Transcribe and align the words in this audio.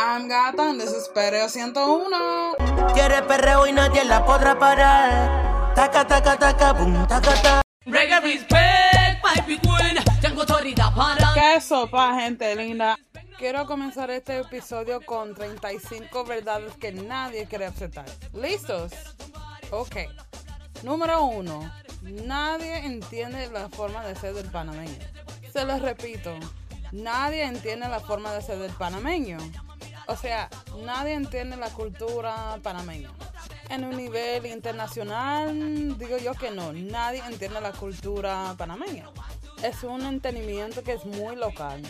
I'm 0.00 0.28
gata 0.28 0.70
en 0.70 0.78
desespero 0.78 1.48
101. 1.48 2.54
Quiere 2.94 3.20
perreo 3.22 3.66
y 3.66 3.72
nadie 3.72 4.04
la 4.04 4.24
podrá 4.24 4.56
parar. 4.56 5.74
Taca, 5.74 6.06
taca, 6.06 6.38
taca, 6.38 6.72
boom, 6.72 7.04
taca, 7.08 7.34
taca. 7.34 7.62
Reggae 7.84 8.20
respect, 8.20 9.24
my 9.24 9.42
queen. 9.44 9.96
Tengo 10.20 10.42
autoridad 10.42 10.94
para. 10.94 11.34
¿Qué 11.34 11.60
sopa, 11.60 12.20
gente 12.20 12.54
linda? 12.54 12.96
Quiero 13.38 13.66
comenzar 13.66 14.12
este 14.12 14.38
episodio 14.38 15.00
con 15.00 15.34
35 15.34 16.22
verdades 16.24 16.76
que 16.76 16.92
nadie 16.92 17.46
quiere 17.46 17.66
aceptar. 17.66 18.06
¿Listos? 18.34 18.92
Ok. 19.72 19.96
Número 20.84 21.24
uno. 21.24 21.72
Nadie 22.02 22.86
entiende 22.86 23.50
la 23.50 23.68
forma 23.68 24.04
de 24.04 24.14
ser 24.14 24.34
del 24.34 24.48
panameño. 24.48 24.98
Se 25.52 25.64
los 25.64 25.82
repito. 25.82 26.38
Nadie 26.92 27.42
entiende 27.42 27.88
la 27.88 27.98
forma 27.98 28.32
de 28.32 28.42
ser 28.42 28.58
del 28.58 28.72
panameño. 28.72 29.38
O 30.08 30.16
sea, 30.16 30.48
nadie 30.84 31.12
entiende 31.12 31.56
la 31.56 31.68
cultura 31.68 32.58
panameña. 32.62 33.10
En 33.68 33.84
un 33.84 33.94
nivel 33.94 34.46
internacional, 34.46 35.98
digo 35.98 36.16
yo 36.16 36.32
que 36.32 36.50
no, 36.50 36.72
nadie 36.72 37.22
entiende 37.26 37.60
la 37.60 37.72
cultura 37.72 38.54
panameña. 38.56 39.10
Es 39.62 39.82
un 39.84 40.00
entendimiento 40.06 40.82
que 40.82 40.94
es 40.94 41.04
muy 41.04 41.36
local. 41.36 41.82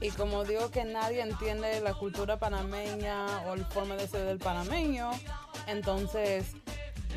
Y 0.00 0.10
como 0.10 0.44
digo 0.44 0.70
que 0.72 0.84
nadie 0.84 1.20
entiende 1.20 1.80
la 1.80 1.94
cultura 1.94 2.38
panameña 2.38 3.26
o 3.46 3.54
la 3.54 3.64
forma 3.66 3.94
de 3.94 4.08
ser 4.08 4.26
del 4.26 4.38
panameño, 4.38 5.12
entonces 5.68 6.46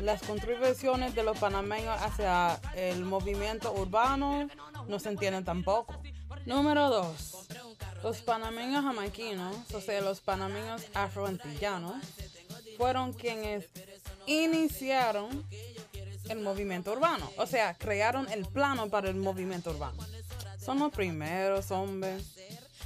las 0.02 0.22
contribuciones 0.22 1.16
de 1.16 1.24
los 1.24 1.36
panameños 1.38 2.00
hacia 2.00 2.60
el 2.76 3.04
movimiento 3.04 3.72
urbano 3.72 4.48
no 4.86 4.98
se 5.00 5.08
entienden 5.08 5.44
tampoco. 5.44 6.00
Número 6.46 6.90
2. 6.90 7.48
Los 8.02 8.20
panameños 8.22 8.84
jamaiquinos, 8.84 9.56
o 9.72 9.80
sea, 9.80 10.00
los 10.00 10.20
panameños 10.20 10.82
afroantillanos, 10.94 11.96
fueron 12.76 13.12
quienes 13.12 13.66
iniciaron 14.26 15.44
el 16.28 16.40
movimiento 16.40 16.92
urbano. 16.92 17.30
O 17.36 17.46
sea, 17.46 17.74
crearon 17.74 18.30
el 18.30 18.46
plano 18.46 18.88
para 18.88 19.08
el 19.08 19.16
movimiento 19.16 19.70
urbano. 19.70 20.02
Son 20.58 20.78
los 20.78 20.92
primeros 20.92 21.70
hombres. 21.70 22.24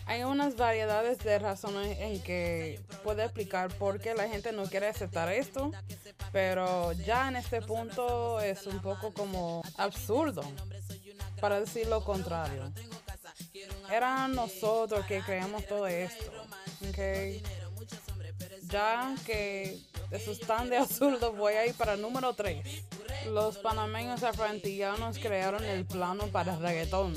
Hay 0.06 0.24
unas 0.24 0.56
variedades 0.56 1.18
de 1.18 1.38
razones 1.38 1.98
en 2.00 2.22
que 2.22 2.80
puede 3.04 3.24
explicar 3.24 3.68
por 3.74 4.00
qué 4.00 4.14
la 4.14 4.26
gente 4.26 4.52
no 4.52 4.64
quiere 4.64 4.88
aceptar 4.88 5.30
esto, 5.30 5.70
pero 6.32 6.92
ya 6.92 7.28
en 7.28 7.36
este 7.36 7.60
punto 7.60 8.40
es 8.40 8.66
un 8.66 8.80
poco 8.80 9.12
como 9.12 9.62
absurdo, 9.76 10.42
para 11.40 11.60
decir 11.60 11.88
lo 11.88 12.02
contrario. 12.02 12.72
Eran 13.90 14.34
nosotros 14.34 15.04
que 15.06 15.20
creamos 15.20 15.66
todo 15.66 15.86
esto, 15.86 16.30
¿ok? 16.88 17.42
Ya 18.68 19.14
que 19.24 19.78
eso 20.10 20.32
es 20.32 20.40
tan 20.40 20.68
de 20.70 20.76
absurdo, 20.76 21.32
voy 21.32 21.54
a 21.54 21.66
ir 21.66 21.74
para 21.74 21.94
el 21.94 22.02
número 22.02 22.34
3. 22.34 22.64
Los 23.26 23.58
panameños 23.58 24.22
afroantillanos 24.22 25.18
crearon 25.18 25.64
el 25.64 25.84
plano 25.84 26.26
para 26.28 26.54
el 26.54 26.60
reggaetón. 26.60 27.14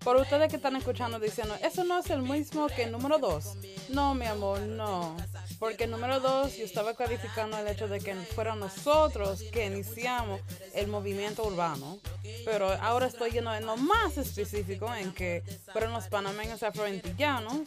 Por 0.00 0.16
ustedes 0.16 0.48
que 0.48 0.56
están 0.56 0.76
escuchando 0.76 1.18
diciendo, 1.18 1.56
eso 1.62 1.84
no 1.84 1.98
es 1.98 2.10
el 2.10 2.22
mismo 2.22 2.66
que 2.68 2.86
número 2.86 3.18
2. 3.18 3.56
No, 3.90 4.14
mi 4.14 4.26
amor, 4.26 4.60
no. 4.60 5.16
Porque 5.58 5.86
número 5.86 6.20
2 6.20 6.56
yo 6.56 6.64
estaba 6.64 6.94
clarificando 6.94 7.58
el 7.58 7.66
hecho 7.66 7.88
de 7.88 8.00
que 8.00 8.14
fueron 8.14 8.60
nosotros 8.60 9.42
que 9.52 9.66
iniciamos 9.66 10.40
el 10.74 10.86
movimiento 10.88 11.44
urbano. 11.44 11.98
Pero 12.44 12.70
ahora 12.80 13.06
estoy 13.06 13.32
yendo 13.32 13.54
en 13.54 13.66
lo 13.66 13.76
más 13.76 14.16
específico 14.18 14.94
en 14.94 15.12
que 15.12 15.42
fueron 15.72 15.92
los 15.92 16.06
panameños 16.06 16.62
afroantillanos 16.62 17.62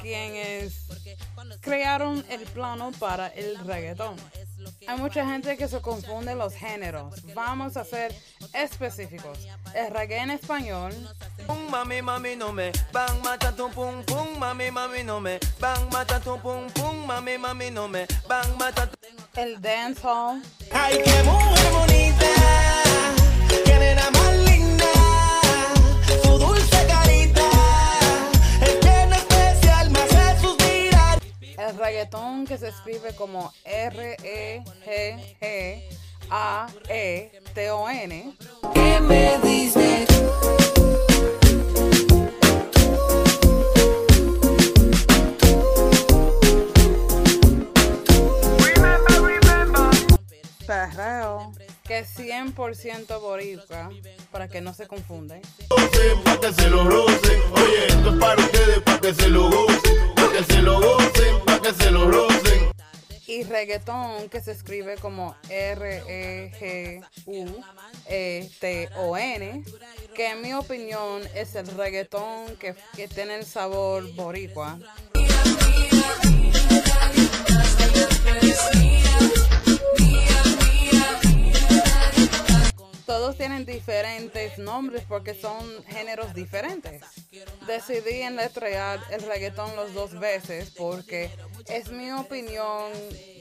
quienes 0.00 0.86
crearon 1.60 2.24
el 2.28 2.42
plano 2.46 2.92
para 2.98 3.28
el 3.28 3.58
reggaetón. 3.58 4.16
Hay 4.86 4.98
mucha 4.98 5.24
gente 5.26 5.56
que 5.56 5.68
se 5.68 5.80
confunde 5.80 6.34
los 6.34 6.54
géneros. 6.54 7.14
Vamos 7.34 7.76
a 7.76 7.84
ser 7.84 8.14
específicos. 8.52 9.38
El 9.74 9.90
reggae 9.92 10.18
en 10.18 10.30
español, 10.30 10.92
Pum, 11.46 11.68
mami, 11.70 12.00
mami, 12.00 12.36
no 12.36 12.52
me 12.52 12.72
van 12.92 13.20
matando 13.22 13.68
pum, 13.68 14.02
pum, 14.04 14.38
mami, 14.38 14.70
mami, 14.70 15.02
no 15.04 15.20
me 15.20 15.38
van 15.60 15.88
matando 15.90 16.38
pum, 16.40 16.66
pum, 16.70 17.06
mami, 17.06 17.36
mami, 17.38 17.70
no 17.70 17.86
me 17.88 18.06
van 18.28 18.56
matando. 18.56 18.94
el 19.36 19.60
dancehall, 19.60 20.42
Ay, 20.72 21.00
qué 21.04 21.22
mujer 21.24 21.72
bonita, 21.72 22.26
qué 23.64 23.78
nena 23.78 24.10
más 24.10 24.32
linda, 24.48 24.86
su 26.22 26.38
dulce 26.38 26.86
carita, 26.86 27.42
es 28.62 28.80
bien 28.80 29.12
especial, 29.12 29.90
me 29.90 29.98
hace 30.00 30.40
suspirar. 30.40 31.18
el 31.58 31.76
reggaetón 31.76 32.46
que 32.46 32.56
se 32.56 32.68
escribe 32.68 33.14
como 33.14 33.52
R-E-G-G-A-E-T-O-N, 36.34 38.34
¿Qué 38.74 39.00
me 39.00 39.38
dices? 39.44 40.08
perreo, 50.66 51.52
que 51.84 51.98
es 52.00 52.18
100% 52.18 53.20
boricua, 53.20 53.90
para 54.30 54.48
que 54.48 54.60
no 54.60 54.72
se 54.74 54.86
confundan. 54.86 55.40
gocen, 55.68 56.22
pa' 56.24 56.40
que 56.40 56.52
se 56.52 56.70
lo 56.70 56.84
rocen. 56.84 57.40
Oye, 57.52 57.86
esto 57.88 58.10
es 58.10 58.16
para 58.20 58.42
ustedes, 58.42 58.82
que 59.00 59.14
se 59.14 59.28
lo 59.28 59.43
reggaetón 63.64 64.28
que 64.28 64.42
se 64.42 64.52
escribe 64.52 64.96
como 64.96 65.34
R-E-G-U-E-T-O-N, 65.48 66.04
que 70.14 70.30
en 70.30 70.42
mi 70.42 70.52
opinión 70.52 71.22
es 71.34 71.54
el 71.54 71.66
reggaetón 71.68 72.56
que, 72.56 72.74
que 72.94 73.08
tiene 73.08 73.36
el 73.36 73.46
sabor 73.46 74.06
boricua. 74.14 74.78
Todos 83.06 83.36
tienen 83.36 83.66
diferentes 83.66 84.58
nombres 84.58 85.04
porque 85.06 85.34
son 85.34 85.84
géneros 85.84 86.32
diferentes. 86.32 87.02
Decidí 87.66 88.22
enletrear 88.22 88.98
el 89.10 89.22
reggaetón 89.22 89.76
los 89.76 89.92
dos 89.92 90.18
veces 90.18 90.70
porque 90.70 91.30
es 91.68 91.90
mi 91.90 92.10
opinión 92.12 92.92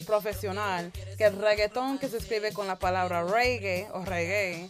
profesional 0.06 0.92
que 1.18 1.26
el 1.26 1.38
reggaetón 1.38 1.98
que 1.98 2.10
se 2.10 2.18
escribe 2.18 2.52
con 2.52 2.68
la 2.68 2.78
palabra 2.78 3.24
reggae 3.24 3.88
o 3.94 4.04
reggae 4.04 4.68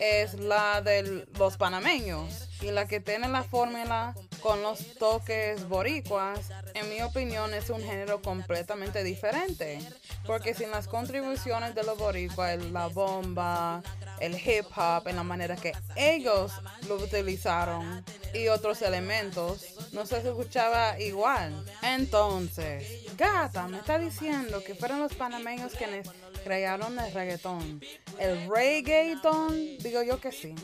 es 0.00 0.34
la 0.34 0.80
de 0.80 1.26
los 1.38 1.56
panameños 1.56 2.48
y 2.60 2.72
la 2.72 2.88
que 2.88 2.98
tiene 2.98 3.28
la 3.28 3.44
fórmula 3.44 4.14
con 4.42 4.62
los 4.62 4.94
toques 4.98 5.68
boricuas, 5.68 6.50
en 6.74 6.88
mi 6.90 7.00
opinión 7.02 7.54
es 7.54 7.70
un 7.70 7.80
género 7.80 8.20
completamente 8.20 9.04
diferente, 9.04 9.78
porque 10.26 10.54
sin 10.54 10.70
las 10.70 10.88
contribuciones 10.88 11.74
de 11.74 11.84
los 11.84 11.96
boricuas, 11.96 12.62
la 12.66 12.88
bomba, 12.88 13.82
el 14.20 14.34
hip 14.34 14.66
hop, 14.76 15.08
en 15.08 15.16
la 15.16 15.22
manera 15.22 15.56
que 15.56 15.72
ellos 15.96 16.52
lo 16.88 16.96
utilizaron 16.96 18.04
y 18.34 18.48
otros 18.48 18.82
elementos, 18.82 19.92
no 19.92 20.06
se 20.06 20.18
escuchaba 20.18 20.98
igual. 21.00 21.64
Entonces, 21.82 23.14
gata, 23.16 23.68
me 23.68 23.78
está 23.78 23.98
diciendo 23.98 24.62
que 24.64 24.74
fueron 24.74 25.00
los 25.00 25.14
panameños 25.14 25.72
quienes 25.74 26.08
crearon 26.42 26.98
el 26.98 27.12
reggaetón. 27.12 27.80
El 28.18 28.48
reggaeton, 28.48 29.78
digo 29.78 30.02
yo 30.02 30.20
que 30.20 30.32
sí. 30.32 30.54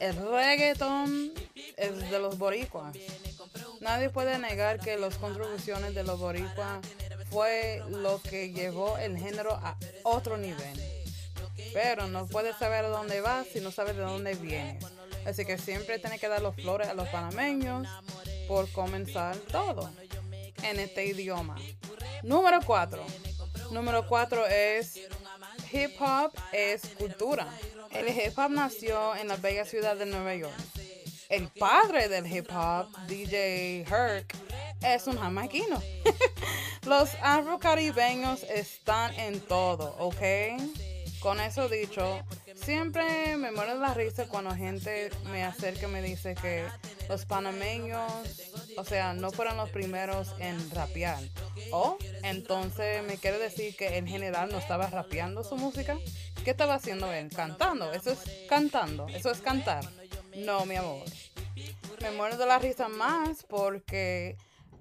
El 0.00 0.16
reggaeton 0.16 1.32
es 1.76 2.10
de 2.10 2.18
los 2.18 2.38
boricuas. 2.38 2.96
Nadie 3.80 4.10
puede 4.10 4.38
negar 4.38 4.80
que 4.80 4.96
las 4.96 5.16
contribuciones 5.18 5.94
de 5.94 6.02
los 6.02 6.18
boricuas 6.18 6.80
fue 7.30 7.82
lo 7.88 8.20
que 8.22 8.50
llevó 8.50 8.98
el 8.98 9.16
género 9.16 9.52
a 9.52 9.76
otro 10.02 10.36
nivel. 10.36 10.80
Pero 11.72 12.06
no 12.06 12.26
puedes 12.26 12.56
saber 12.56 12.86
dónde 12.86 13.20
vas 13.20 13.46
si 13.52 13.60
no 13.60 13.70
sabes 13.70 13.96
de 13.96 14.02
dónde 14.02 14.34
vienes. 14.34 14.84
Así 15.26 15.44
que 15.44 15.58
siempre 15.58 15.98
tienes 15.98 16.20
que 16.20 16.28
dar 16.28 16.40
los 16.40 16.54
flores 16.56 16.88
a 16.88 16.94
los 16.94 17.08
panameños 17.08 17.86
por 18.46 18.70
comenzar 18.72 19.36
todo 19.36 19.90
en 20.62 20.80
este 20.80 21.04
idioma. 21.04 21.56
Número 22.22 22.60
4. 22.64 23.04
Número 23.70 24.06
4 24.06 24.46
es 24.46 24.96
hip 25.72 26.00
hop 26.00 26.32
es 26.52 26.82
cultura. 26.96 27.46
El 27.90 28.08
hip 28.08 28.38
hop 28.38 28.50
nació 28.50 29.14
en 29.16 29.28
la 29.28 29.36
bella 29.36 29.64
ciudad 29.64 29.96
de 29.96 30.06
Nueva 30.06 30.34
York. 30.34 30.54
El 31.28 31.48
padre 31.48 32.08
del 32.08 32.26
hip 32.26 32.48
hop, 32.50 32.88
DJ 33.06 33.82
Herc, 33.82 34.34
es 34.80 35.06
un 35.06 35.18
jamaiquino. 35.18 35.82
Los 36.86 37.10
afrocaribeños 37.22 38.42
están 38.44 39.12
en 39.14 39.40
todo, 39.40 39.94
¿ok? 39.98 40.60
Con 41.20 41.40
eso 41.40 41.68
dicho, 41.68 42.24
siempre 42.54 43.36
me 43.36 43.50
muero 43.50 43.74
la 43.74 43.92
risa 43.92 44.26
cuando 44.26 44.54
gente 44.54 45.10
me 45.30 45.44
acerca 45.44 45.86
y 45.86 45.90
me 45.90 46.00
dice 46.00 46.34
que 46.34 46.64
los 47.08 47.24
panameños 47.24 48.12
O 48.76 48.84
sea, 48.84 49.14
no 49.14 49.30
fueron 49.30 49.56
los 49.56 49.70
primeros 49.70 50.34
en 50.38 50.70
rapear. 50.70 51.22
O 51.72 51.98
entonces 52.22 53.02
me 53.04 53.16
quiere 53.16 53.38
decir 53.38 53.74
que 53.76 53.96
en 53.96 54.06
general 54.06 54.50
no 54.50 54.58
estaba 54.58 54.86
rapeando 54.88 55.42
su 55.42 55.56
música. 55.56 55.98
¿Qué 56.44 56.50
estaba 56.50 56.74
haciendo 56.74 57.12
él? 57.12 57.30
Cantando. 57.34 57.92
Eso 57.92 58.12
es 58.12 58.20
cantando. 58.48 59.08
Eso 59.08 59.30
es 59.30 59.40
cantar. 59.40 59.84
No, 60.36 60.64
mi 60.66 60.76
amor. 60.76 61.04
Me 62.00 62.10
muero 62.12 62.36
de 62.36 62.46
la 62.46 62.58
risa 62.58 62.88
más 62.88 63.42
porque 63.42 64.36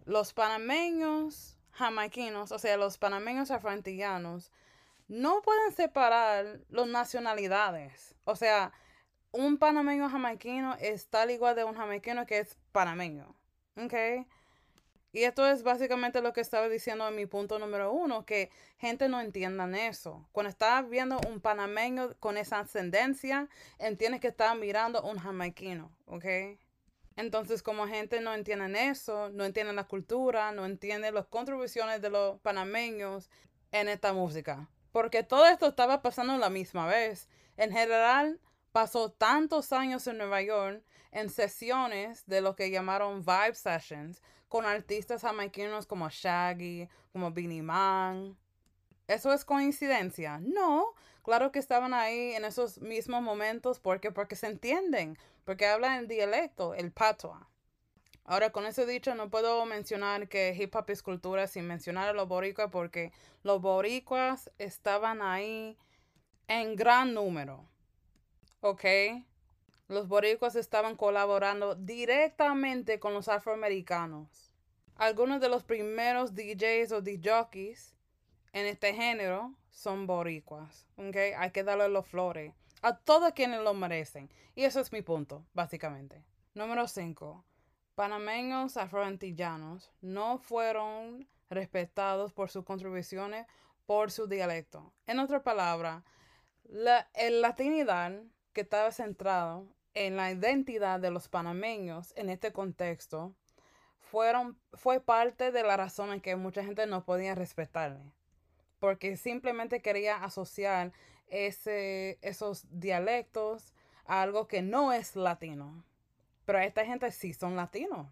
los 0.06 0.34
panameños 0.34 1.58
jamaiquinos, 1.72 2.52
o 2.52 2.60
sea, 2.60 2.78
los 2.78 2.98
panameños 2.98 3.52
afroantillanos, 3.52 4.52
no 5.08 5.42
pueden 5.42 5.74
separar 5.74 6.60
las 6.70 6.88
nacionalidades. 6.88 8.16
O 8.26 8.36
sea, 8.36 8.72
un 9.38 9.58
panameño 9.58 10.10
jamaiquino 10.10 10.76
es 10.80 11.08
tal 11.08 11.30
igual 11.30 11.56
de 11.56 11.64
un 11.64 11.76
jamaiquino 11.76 12.26
que 12.26 12.40
es 12.40 12.58
panameño. 12.72 13.36
¿Ok? 13.76 13.94
Y 15.14 15.24
esto 15.24 15.48
es 15.48 15.64
básicamente 15.64 16.22
lo 16.22 16.34
que 16.34 16.42
estaba 16.42 16.68
diciendo 16.68 17.08
en 17.08 17.16
mi 17.16 17.26
punto 17.28 17.60
número 17.60 17.92
uno, 17.92 18.26
que 18.26 18.52
gente 18.78 19.08
no 19.08 19.22
entiendan 19.22 19.76
eso. 19.76 20.28
Cuando 20.32 20.50
estás 20.50 20.90
viendo 20.90 21.20
un 21.28 21.40
panameño 21.40 22.16
con 22.20 22.38
esa 22.38 22.60
ascendencia, 22.60 23.48
entiendes 23.80 24.22
que 24.22 24.28
estás 24.28 24.56
mirando 24.58 25.02
un 25.04 25.18
jamaiquino, 25.18 25.92
¿ok? 26.06 26.26
Entonces, 27.16 27.64
como 27.64 27.88
gente 27.88 28.22
no 28.22 28.34
entiende 28.34 28.90
eso, 28.90 29.30
no 29.30 29.46
entiende 29.46 29.74
la 29.74 29.86
cultura, 29.86 30.52
no 30.52 30.66
entiende 30.66 31.12
las 31.12 31.28
contribuciones 31.28 32.02
de 32.02 32.10
los 32.10 32.40
panameños 32.42 33.30
en 33.72 33.88
esta 33.88 34.14
música. 34.14 34.68
Porque 34.92 35.24
todo 35.24 35.48
esto 35.48 35.68
estaba 35.68 36.02
pasando 36.02 36.38
la 36.38 36.50
misma 36.50 36.86
vez. 36.88 37.28
En 37.56 37.72
general, 37.72 38.40
pasó 38.78 39.10
tantos 39.10 39.74
años 39.74 40.06
en 40.06 40.20
Nueva 40.20 40.44
York 40.44 40.84
en 41.12 41.32
sesiones 41.32 42.28
de 42.28 42.42
lo 42.42 42.56
que 42.56 42.70
llamaron 42.70 43.26
Vibe 43.26 43.56
Sessions 43.56 44.22
con 44.50 44.68
artistas 44.68 45.24
jamaiquinos 45.24 45.88
como 45.88 46.08
Shaggy, 46.12 46.88
como 47.12 47.32
Beanie 47.32 47.64
Man. 47.64 48.38
¿Eso 49.08 49.34
es 49.34 49.44
coincidencia? 49.46 50.40
No, 50.44 50.94
claro 51.24 51.52
que 51.52 51.58
estaban 51.58 51.96
ahí 51.96 52.36
en 52.36 52.46
esos 52.46 52.80
mismos 52.80 53.24
momentos 53.24 53.80
porque 53.80 54.12
porque 54.12 54.36
se 54.36 54.46
entienden, 54.46 55.18
porque 55.44 55.66
hablan 55.66 56.02
el 56.02 56.08
dialecto, 56.08 56.76
el 56.76 56.92
patois. 56.92 57.42
Ahora, 58.26 58.52
con 58.52 58.68
eso 58.68 58.86
dicho, 58.86 59.16
no 59.16 59.32
puedo 59.32 59.66
mencionar 59.66 60.30
que 60.30 60.56
hip 60.56 60.76
hop 60.76 60.92
es 60.92 61.02
cultura 61.02 61.48
sin 61.48 61.66
mencionar 61.66 62.10
a 62.10 62.14
los 62.14 62.28
boricuas 62.28 62.70
porque 62.72 63.12
los 63.42 63.60
boricuas 63.60 64.52
estaban 64.60 65.24
ahí 65.24 65.80
en 66.48 66.76
gran 66.76 67.16
número. 67.16 67.66
¿Ok? 68.62 68.84
Los 69.88 70.08
boricuas 70.08 70.56
estaban 70.56 70.96
colaborando 70.96 71.76
directamente 71.76 73.00
con 73.00 73.14
los 73.14 73.30
afroamericanos. 73.30 74.52
Algunos 74.96 75.40
de 75.40 75.50
los 75.50 75.64
primeros 75.64 76.34
DJs 76.34 76.92
o 76.92 77.02
DJs 77.02 77.96
en 78.54 78.66
este 78.66 78.94
género 78.94 79.54
son 79.70 80.08
boricuas. 80.08 80.88
¿Ok? 80.98 81.16
Hay 81.38 81.52
que 81.52 81.64
darle 81.64 81.90
los 81.90 82.08
flores 82.08 82.54
a 82.82 82.98
todos 82.98 83.34
quienes 83.34 83.62
lo 83.62 83.74
merecen. 83.74 84.30
Y 84.56 84.64
eso 84.64 84.80
es 84.80 84.92
mi 84.92 85.02
punto, 85.02 85.46
básicamente. 85.54 86.24
Número 86.54 86.88
5 86.88 87.46
panameños 87.98 88.78
afroantillanos 88.78 89.92
no 90.02 90.38
fueron 90.38 91.28
respetados 91.50 92.32
por 92.32 92.52
sus 92.52 92.64
contribuciones 92.64 93.48
por 93.88 94.12
su 94.12 94.28
dialecto. 94.28 94.94
En 95.08 95.18
otra 95.18 95.42
palabra, 95.42 96.04
la 96.64 97.10
latinidad 97.42 98.22
que 98.58 98.62
estaba 98.62 98.92
centrado 98.92 99.68
en 99.94 100.16
la 100.16 100.32
identidad 100.32 101.00
de 101.00 101.12
los 101.12 101.28
panameños 101.28 102.12
en 102.16 102.32
este 102.32 102.52
contexto 102.52 103.36
fueron, 104.00 104.60
fue 104.74 105.00
parte 105.00 105.52
de 105.52 105.62
la 105.62 105.78
razón 105.78 106.12
en 106.12 106.22
que 106.22 106.36
mucha 106.36 106.64
gente 106.64 106.88
no 106.88 107.06
podía 107.06 107.36
respetarle. 107.36 108.12
Porque 108.80 109.16
simplemente 109.16 109.84
quería 109.84 110.24
asociar 110.24 110.92
ese, 111.28 112.18
esos 112.24 112.66
dialectos 112.72 113.76
a 114.08 114.24
algo 114.24 114.48
que 114.48 114.64
no 114.64 114.92
es 114.92 115.16
latino. 115.16 115.84
Pero 116.44 116.58
esta 116.58 116.84
gente 116.84 117.12
sí 117.12 117.34
son 117.34 117.56
latinos. 117.56 118.08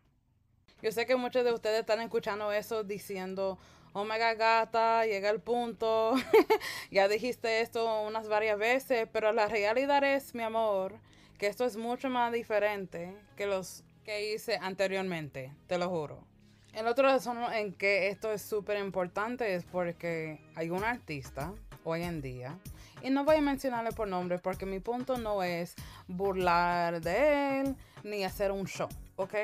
Yo 0.84 0.92
sé 0.92 1.08
que 1.08 1.16
muchos 1.16 1.44
de 1.44 1.54
ustedes 1.54 1.80
están 1.80 2.02
escuchando 2.02 2.52
eso 2.52 2.84
diciendo, 2.84 3.58
Omega 3.98 4.34
gata, 4.34 5.06
llega 5.06 5.30
el 5.30 5.40
punto, 5.40 6.16
ya 6.92 7.08
dijiste 7.08 7.62
esto 7.62 8.02
unas 8.02 8.28
varias 8.28 8.60
veces, 8.60 9.08
pero 9.10 9.32
la 9.32 9.48
realidad 9.48 10.04
es, 10.04 10.36
mi 10.36 10.44
amor, 10.44 11.00
que 11.38 11.48
esto 11.48 11.64
es 11.64 11.78
mucho 11.78 12.10
más 12.10 12.34
diferente 12.34 13.16
que 13.38 13.46
los 13.46 13.86
que 14.04 14.34
hice 14.34 14.58
anteriormente, 14.62 15.54
te 15.68 15.78
lo 15.78 15.88
juro. 15.88 16.26
El 16.74 16.88
otro 16.88 17.08
razón 17.08 17.38
en 17.54 17.72
que 17.72 18.10
esto 18.10 18.34
es 18.34 18.42
súper 18.42 18.80
importante 18.80 19.56
es 19.56 19.64
porque 19.64 20.42
hay 20.56 20.72
un 20.72 20.84
artista 20.84 21.54
hoy 21.86 22.04
en 22.04 22.22
día 22.22 22.60
y 23.02 23.12
no 23.12 23.24
voy 23.24 23.38
a 23.38 23.42
mencionarle 23.42 23.94
por 23.94 24.10
nombre 24.10 24.40
porque 24.40 24.66
mi 24.66 24.82
punto 24.82 25.18
no 25.18 25.42
es 25.42 25.74
burlar 26.10 27.00
de 27.00 27.62
él 27.62 27.76
ni 28.04 28.26
hacer 28.26 28.52
un 28.52 28.68
show, 28.68 28.90
¿ok? 29.16 29.36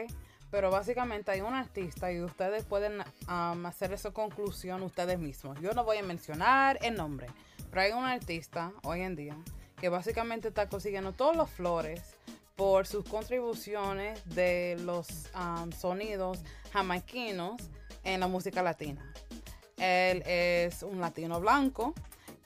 Pero 0.51 0.69
básicamente 0.69 1.31
hay 1.31 1.42
un 1.42 1.53
artista 1.53 2.12
y 2.12 2.21
ustedes 2.21 2.65
pueden 2.65 3.00
um, 3.27 3.65
hacer 3.65 3.94
esa 3.94 4.12
conclusión 4.12 4.83
ustedes 4.83 5.18
mismos. 5.18 5.57
Yo 5.62 5.71
no 5.71 5.86
voy 5.86 5.98
a 5.98 6.03
mencionar 6.03 6.77
el 6.81 6.95
nombre, 6.95 7.27
pero 7.69 7.81
hay 7.81 7.92
un 7.94 8.03
artista 8.03 8.74
hoy 8.83 9.01
en 9.01 9.15
día 9.15 9.38
que 9.80 9.89
básicamente 9.89 10.50
está 10.50 10.68
consiguiendo 10.68 11.13
todos 11.13 11.36
los 11.36 11.50
flores 11.50 12.15
por 12.56 12.86
sus 12.86 13.03
contribuciones 13.06 14.21
de 14.25 14.77
los 14.81 15.31
um, 15.33 15.71
sonidos 15.71 16.39
jamaiquinos 16.74 17.62
en 18.03 18.19
la 18.19 18.27
música 18.27 18.62
latina. 18.62 19.12
Él 19.77 20.21
es 20.27 20.83
un 20.83 21.00
latino 21.00 21.39
blanco 21.39 21.95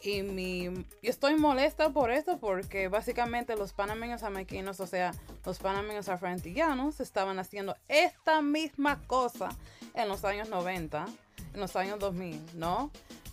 y 0.06 0.22
mi, 0.22 0.66
yo 0.66 1.10
estoy 1.10 1.36
molesta 1.36 1.90
por 1.90 2.12
esto 2.12 2.38
porque 2.38 2.88
básicamente 2.90 3.56
los 3.56 3.74
panameños 3.74 4.22
jamaiquinos, 4.22 4.80
o 4.80 4.86
sea, 4.86 5.14
los 5.44 5.58
panameños 5.58 6.10
afroantillanos, 6.10 7.00
estaban 7.00 7.40
haciendo 7.40 7.76
esta 7.88 8.42
misma 8.44 9.02
cosa 9.08 9.50
en 9.96 10.08
los 10.08 10.24
años 10.24 10.50
90, 10.50 11.08
en 11.54 11.60
los 11.60 11.76
años 11.76 11.98
2000, 12.00 12.40
¿no? 12.54 12.92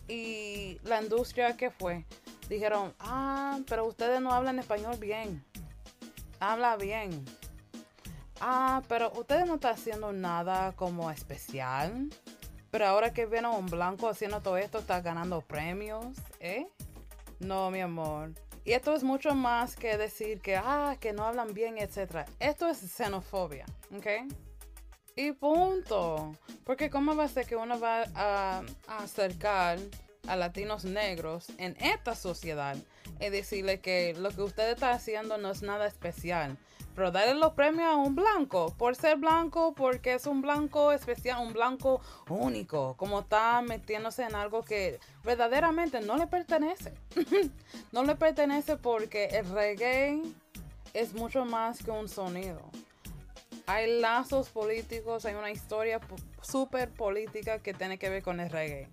Y 0.08 0.78
la 0.84 1.02
industria 1.02 1.56
que 1.58 1.70
fue, 1.70 2.06
dijeron, 2.48 2.94
ah, 3.00 3.58
pero 3.68 3.84
ustedes 3.84 4.22
no 4.22 4.32
hablan 4.32 4.58
español 4.58 4.96
bien. 4.98 5.44
Habla 6.40 6.76
bien. 6.76 7.24
Ah, 8.40 8.82
pero 8.88 9.12
ustedes 9.12 9.46
no 9.46 9.56
están 9.56 9.74
haciendo 9.74 10.12
nada 10.12 10.72
como 10.72 11.10
especial. 11.10 12.08
Pero 12.72 12.86
ahora 12.86 13.12
que 13.12 13.26
viene 13.26 13.48
un 13.48 13.66
blanco 13.66 14.08
haciendo 14.08 14.40
todo 14.40 14.56
esto, 14.56 14.78
está 14.78 15.02
ganando 15.02 15.42
premios, 15.42 16.06
¿eh? 16.40 16.66
No, 17.38 17.70
mi 17.70 17.82
amor. 17.82 18.32
Y 18.64 18.72
esto 18.72 18.94
es 18.94 19.02
mucho 19.02 19.34
más 19.34 19.76
que 19.76 19.98
decir 19.98 20.40
que, 20.40 20.56
ah, 20.56 20.96
que 20.98 21.12
no 21.12 21.26
hablan 21.26 21.52
bien, 21.52 21.76
etc. 21.76 22.26
Esto 22.40 22.66
es 22.66 22.78
xenofobia, 22.78 23.66
¿ok? 23.94 24.06
Y 25.16 25.32
punto. 25.32 26.34
Porque 26.64 26.88
¿cómo 26.88 27.14
va 27.14 27.24
a 27.24 27.28
ser 27.28 27.44
que 27.44 27.56
uno 27.56 27.78
va 27.78 28.04
a, 28.14 28.62
a 28.88 28.96
acercar 29.02 29.78
a 30.26 30.34
latinos 30.34 30.86
negros 30.86 31.52
en 31.58 31.76
esta 31.78 32.14
sociedad 32.14 32.78
y 33.22 33.30
decirle 33.30 33.80
que 33.80 34.14
lo 34.14 34.30
que 34.30 34.42
usted 34.42 34.70
está 34.70 34.92
haciendo 34.92 35.38
no 35.38 35.50
es 35.50 35.62
nada 35.62 35.86
especial? 35.86 36.58
pero 36.94 37.10
darle 37.10 37.34
los 37.34 37.52
premios 37.52 37.88
a 37.88 37.96
un 37.96 38.14
blanco 38.14 38.74
por 38.76 38.96
ser 38.96 39.16
blanco, 39.16 39.72
porque 39.74 40.14
es 40.14 40.26
un 40.26 40.42
blanco 40.42 40.92
especial, 40.92 41.46
un 41.46 41.52
blanco 41.52 42.00
único, 42.28 42.94
como 42.96 43.20
está 43.20 43.62
metiéndose 43.62 44.24
en 44.24 44.34
algo 44.34 44.62
que 44.62 44.98
verdaderamente 45.24 46.00
no 46.00 46.16
le 46.16 46.26
pertenece. 46.26 46.92
no 47.92 48.04
le 48.04 48.14
pertenece 48.14 48.76
porque 48.76 49.26
el 49.26 49.48
reggae 49.50 50.22
es 50.92 51.14
mucho 51.14 51.44
más 51.44 51.82
que 51.82 51.90
un 51.90 52.08
sonido. 52.08 52.60
Hay 53.66 54.00
lazos 54.00 54.48
políticos, 54.48 55.24
hay 55.24 55.34
una 55.34 55.50
historia 55.50 56.00
súper 56.42 56.90
política 56.90 57.60
que 57.60 57.72
tiene 57.72 57.98
que 57.98 58.10
ver 58.10 58.22
con 58.22 58.40
el 58.40 58.50
reggae. 58.50 58.88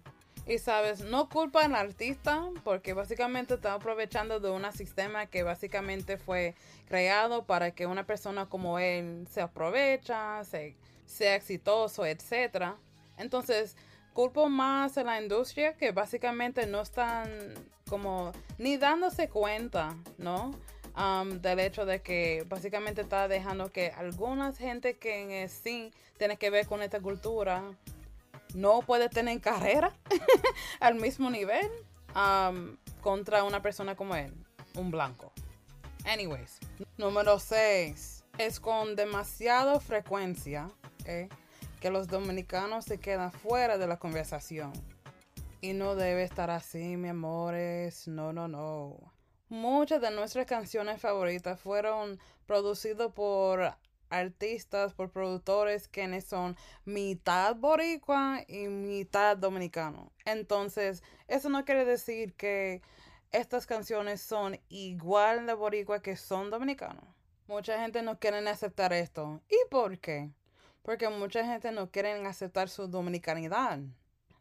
Y 0.50 0.58
sabes, 0.58 1.02
no 1.02 1.30
culpa 1.30 1.64
al 1.64 1.76
artista 1.76 2.44
porque 2.64 2.94
básicamente 2.94 3.54
está 3.54 3.76
aprovechando 3.76 4.40
de 4.40 4.50
un 4.50 4.66
sistema 4.74 5.28
que 5.28 5.44
básicamente 5.44 6.18
fue 6.18 6.56
creado 6.88 7.46
para 7.46 7.70
que 7.70 7.86
una 7.86 8.08
persona 8.08 8.48
como 8.48 8.80
él 8.80 9.28
se 9.30 9.42
aprovecha, 9.42 10.44
se, 10.44 10.76
sea 11.06 11.36
exitoso, 11.36 12.04
etc. 12.04 12.74
Entonces, 13.20 13.78
culpo 14.14 14.50
más 14.50 14.98
a 14.98 15.04
la 15.04 15.22
industria 15.22 15.78
que 15.78 15.92
básicamente 15.92 16.66
no 16.66 16.82
están 16.82 17.30
como 17.88 18.32
ni 18.58 18.78
dándose 18.78 19.30
cuenta, 19.30 19.96
¿no? 20.18 20.56
Um, 20.98 21.42
del 21.42 21.60
hecho 21.60 21.86
de 21.86 22.02
que 22.02 22.44
básicamente 22.50 23.02
está 23.02 23.28
dejando 23.28 23.72
que 23.72 23.92
algunas 23.92 24.58
gente 24.58 24.98
que 24.98 25.44
en 25.44 25.48
sí 25.48 25.94
tiene 26.18 26.38
que 26.38 26.50
ver 26.50 26.66
con 26.66 26.82
esta 26.82 27.00
cultura 27.00 27.64
no 28.54 28.82
puede 28.82 29.10
tener 29.10 29.40
carrera 29.42 29.94
al 30.80 30.96
mismo 30.96 31.30
nivel 31.30 31.70
um, 32.16 32.78
contra 33.02 33.44
una 33.44 33.62
persona 33.62 33.96
como 33.96 34.16
él, 34.16 34.34
un 34.76 34.92
blanco. 34.92 35.32
Anyways, 36.06 36.60
número 36.98 37.40
6. 37.40 38.24
Es 38.38 38.60
con 38.60 38.96
demasiada 38.96 39.80
frecuencia 39.80 40.70
que 41.80 41.90
los 41.90 42.08
dominicanos 42.08 42.86
se 42.86 43.00
quedan 43.00 43.32
fuera 43.32 43.78
de 43.78 43.88
la 43.88 43.98
conversación. 43.98 44.72
Y 45.62 45.74
no 45.74 45.96
debe 45.96 46.24
estar 46.24 46.50
así, 46.50 46.96
mi 46.96 47.10
amores. 47.10 48.08
No, 48.08 48.32
no, 48.32 48.48
no. 48.48 48.96
Muchas 49.50 50.02
de 50.02 50.12
nuestras 50.12 50.46
canciones 50.46 51.02
favoritas 51.02 51.60
fueron 51.60 52.20
producidas 52.46 53.12
por 53.12 53.76
artistas, 54.10 54.94
por 54.94 55.12
productores 55.12 55.88
quienes 55.88 56.26
son 56.26 56.58
mitad 56.86 57.56
boricua 57.56 58.44
y 58.48 58.68
mitad 58.68 59.38
dominicano. 59.38 60.12
Entonces, 60.26 61.04
eso 61.28 61.50
no 61.50 61.66
quiere 61.66 61.86
decir 61.86 62.34
que 62.34 62.82
estas 63.32 63.66
canciones 63.66 64.22
son 64.22 64.60
igual 64.70 65.46
de 65.46 65.54
boricua 65.54 66.02
que 66.02 66.16
son 66.16 66.50
dominicanos. 66.50 67.06
Mucha 67.48 67.80
gente 67.80 68.02
no 68.02 68.20
quiere 68.20 68.48
aceptar 68.50 68.94
esto. 68.94 69.42
¿Y 69.50 69.58
por 69.70 70.00
qué? 70.00 70.32
Porque 70.84 71.10
mucha 71.10 71.46
gente 71.46 71.72
no 71.72 71.90
quiere 71.92 72.12
aceptar 72.26 72.70
su 72.70 72.88
dominicanidad. 72.88 73.80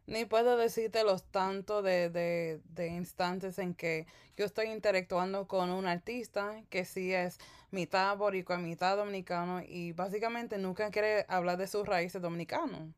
Ni 0.09 0.25
puedo 0.25 0.57
decirte 0.57 1.05
los 1.05 1.23
tantos 1.23 1.85
de, 1.85 2.09
de, 2.09 2.63
de 2.71 2.87
instantes 2.87 3.59
en 3.59 3.75
que 3.75 4.07
yo 4.39 4.47
estoy 4.47 4.69
interactuando 4.69 5.47
con 5.47 5.69
un 5.69 5.87
artista 5.87 6.63
que 6.71 6.87
sí 6.87 7.13
es 7.13 7.37
mitad 7.71 8.17
boricua, 8.17 8.57
mitad 8.57 8.97
dominicano 8.97 9.61
y 9.61 9.93
básicamente 9.93 10.57
nunca 10.57 10.91
quiere 10.91 11.27
hablar 11.29 11.59
de 11.59 11.67
sus 11.67 11.87
raíces 11.87 12.23
dominicanos. 12.23 12.89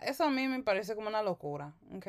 Eso 0.00 0.24
a 0.24 0.30
mí 0.30 0.48
me 0.48 0.60
parece 0.64 0.96
como 0.96 1.06
una 1.06 1.22
locura, 1.22 1.72
¿ok? 1.94 2.08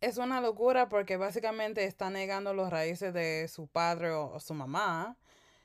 Es 0.00 0.16
una 0.16 0.40
locura 0.40 0.88
porque 0.88 1.16
básicamente 1.16 1.86
está 1.86 2.10
negando 2.10 2.54
las 2.54 2.70
raíces 2.70 3.12
de 3.12 3.48
su 3.48 3.66
padre 3.66 4.12
o, 4.12 4.30
o 4.30 4.38
su 4.38 4.54
mamá. 4.54 5.16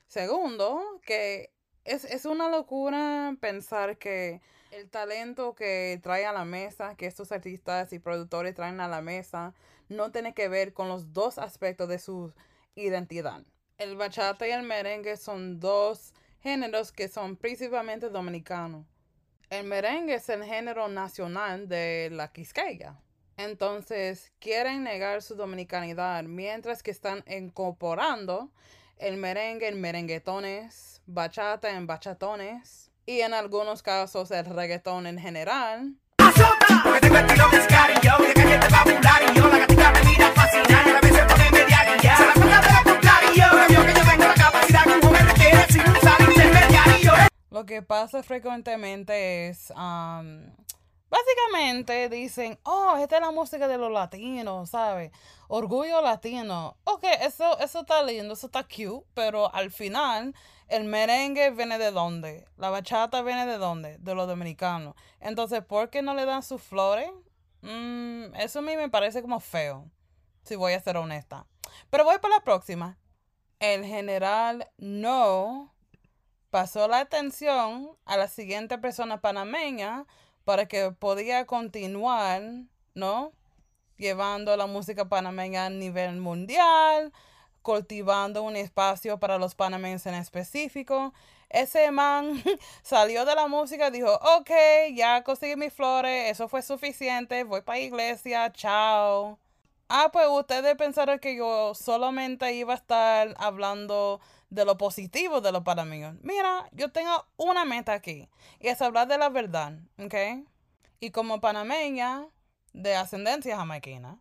Segundo, 0.08 0.82
que 1.06 1.52
es, 1.86 2.04
es 2.04 2.26
una 2.26 2.50
locura 2.50 3.36
pensar 3.40 4.00
que 4.00 4.42
el 4.72 4.90
talento 4.90 5.56
que 5.56 6.00
trae 6.02 6.26
a 6.26 6.34
la 6.34 6.46
mesa, 6.46 6.96
que 6.96 7.08
estos 7.08 7.32
artistas 7.32 7.92
y 7.94 8.00
productores 8.00 8.56
traen 8.56 8.80
a 8.80 8.88
la 8.88 9.02
mesa, 9.02 9.54
no 9.88 10.12
tiene 10.12 10.34
que 10.34 10.48
ver 10.48 10.74
con 10.74 10.88
los 10.88 11.14
dos 11.14 11.38
aspectos 11.38 11.90
de 11.90 12.00
su 12.00 12.34
identidad. 12.76 13.44
El 13.78 13.96
bachata 13.96 14.48
y 14.48 14.52
el 14.52 14.64
merengue 14.64 15.18
son 15.18 15.60
dos 15.60 16.14
géneros 16.42 16.92
que 16.92 17.08
son 17.08 17.36
principalmente 17.36 18.10
dominicanos. 18.10 18.86
El 19.50 19.66
merengue 19.66 20.16
es 20.16 20.30
el 20.30 20.44
género 20.44 20.88
nacional 20.88 21.68
de 21.68 22.10
la 22.12 22.32
Quisqueya. 22.32 23.00
Entonces, 23.38 24.32
quieren 24.40 24.84
negar 24.84 25.22
su 25.22 25.36
dominicanidad 25.36 26.24
mientras 26.26 26.84
que 26.84 26.92
están 26.92 27.24
incorporando 27.26 28.52
el 28.98 29.18
merengue 29.18 29.70
en 29.70 29.80
merenguetones, 29.80 31.02
bachata 31.06 31.72
en 31.72 31.88
bachatones 31.88 32.88
y 33.10 33.22
en 33.22 33.34
algunos 33.34 33.82
casos 33.82 34.30
el 34.30 34.46
reggaetón 34.46 35.08
en 35.08 35.18
general. 35.18 35.96
Lo 47.50 47.66
que 47.66 47.82
pasa 47.82 48.22
frecuentemente 48.22 49.50
es, 49.50 49.72
um, 49.72 50.54
básicamente 51.10 52.10
dicen, 52.10 52.60
oh, 52.62 52.96
esta 53.01 53.16
es 53.16 53.22
la 53.22 53.32
música 53.32 53.68
de 53.68 53.80
los 53.80 53.92
latinos, 53.92 54.70
¿sabes? 54.70 55.12
Orgullo 55.48 56.00
latino. 56.04 56.78
Ok, 56.84 57.06
eso, 57.22 57.58
eso 57.58 57.80
está 57.80 58.04
lindo, 58.04 58.36
eso 58.36 58.46
está 58.46 58.63
cute, 58.63 59.04
pero 59.16 59.51
al 59.51 59.72
final 59.72 60.36
el 60.70 60.86
merengue 60.86 61.50
viene 61.52 61.78
de 61.78 61.92
dónde? 61.92 62.46
La 62.58 62.70
bachata 62.70 63.22
viene 63.22 63.46
de 63.46 63.58
dónde? 63.58 63.98
De 63.98 64.16
los 64.16 64.28
dominicanos. 64.28 64.96
Entonces, 65.20 65.64
¿por 65.64 65.90
qué 65.90 66.02
no 66.02 66.14
le 66.14 66.26
dan 66.26 66.44
sus 66.44 66.62
flores? 66.62 67.10
Mm, 67.62 68.36
eso 68.36 68.60
a 68.60 68.62
mí 68.62 68.76
me 68.78 68.90
parece 68.90 69.22
como 69.22 69.40
feo, 69.40 69.90
si 70.44 70.56
voy 70.56 70.74
a 70.74 70.80
ser 70.80 70.98
honesta. 70.98 71.46
Pero 71.90 72.06
voy 72.06 72.20
para 72.20 72.36
la 72.36 72.44
próxima. 72.44 72.98
El 73.60 73.84
general 73.84 74.70
no 74.78 75.74
pasó 76.50 76.88
la 76.88 77.00
atención 77.00 77.92
a 78.06 78.18
la 78.18 78.28
siguiente 78.28 78.78
persona 78.78 79.22
panameña 79.22 80.06
para 80.46 80.68
que 80.68 80.92
podía 80.92 81.46
continuar, 81.46 82.42
¿no? 82.94 83.34
Llevando 83.98 84.56
la 84.56 84.66
música 84.66 85.10
panameña 85.10 85.66
a 85.66 85.70
nivel 85.70 86.18
mundial, 86.18 87.12
cultivando 87.70 88.42
un 88.42 88.56
espacio 88.56 89.20
para 89.20 89.38
los 89.38 89.54
panameños 89.54 90.04
en 90.08 90.16
específico. 90.16 91.14
Ese 91.50 91.92
man 91.92 92.42
salió 92.82 93.26
de 93.26 93.36
la 93.36 93.48
música 93.48 93.92
dijo, 93.92 94.12
ok, 94.12 94.50
ya 94.96 95.24
conseguí 95.24 95.56
mis 95.56 95.72
flores, 95.72 96.32
eso 96.32 96.50
fue 96.50 96.64
suficiente, 96.64 97.44
voy 97.44 97.62
para 97.62 97.78
iglesia, 97.78 98.52
chao. 98.54 99.38
Ah, 99.88 100.10
pues 100.12 100.26
ustedes 100.32 100.76
pensaron 100.78 101.20
que 101.20 101.36
yo 101.36 101.76
solamente 101.76 102.52
iba 102.54 102.74
a 102.74 102.78
estar 102.78 103.36
hablando 103.38 104.20
de 104.50 104.66
lo 104.66 104.76
positivo 104.80 105.40
de 105.40 105.52
los 105.52 105.62
panameños. 105.62 106.16
Mira, 106.24 106.68
yo 106.72 106.92
tengo 106.92 107.28
una 107.38 107.66
meta 107.66 107.94
aquí 107.94 108.30
y 108.60 108.70
es 108.70 108.82
hablar 108.82 109.08
de 109.08 109.20
la 109.20 109.30
verdad, 109.30 109.74
¿ok? 110.04 110.16
Y 111.00 111.12
como 111.12 111.40
panameña 111.40 112.26
de 112.74 112.96
ascendencia 112.96 113.58
jamaiquina, 113.58 114.18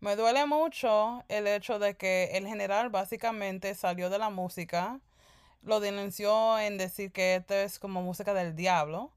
me 0.00 0.16
duele 0.16 0.46
mucho 0.46 1.24
el 1.28 1.46
hecho 1.46 1.78
de 1.78 1.96
que 1.96 2.30
el 2.34 2.46
general 2.46 2.90
básicamente 2.90 3.74
salió 3.74 4.10
de 4.10 4.18
la 4.18 4.30
música, 4.30 5.00
lo 5.62 5.80
denunció 5.80 6.58
en 6.58 6.78
decir 6.78 7.10
que 7.12 7.36
esto 7.36 7.54
es 7.54 7.78
como 7.78 8.02
música 8.02 8.34
del 8.34 8.54
diablo, 8.54 9.10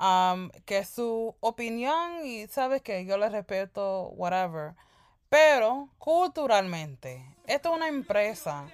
um, 0.00 0.50
que 0.64 0.84
su 0.84 1.34
opinión 1.40 2.24
y 2.24 2.46
sabes 2.48 2.82
que 2.82 3.04
yo 3.04 3.16
le 3.16 3.28
respeto, 3.28 4.08
whatever. 4.16 4.74
Pero 5.28 5.88
culturalmente, 5.98 7.24
esto 7.46 7.70
es 7.70 7.76
una 7.76 7.88
empresa 7.88 8.66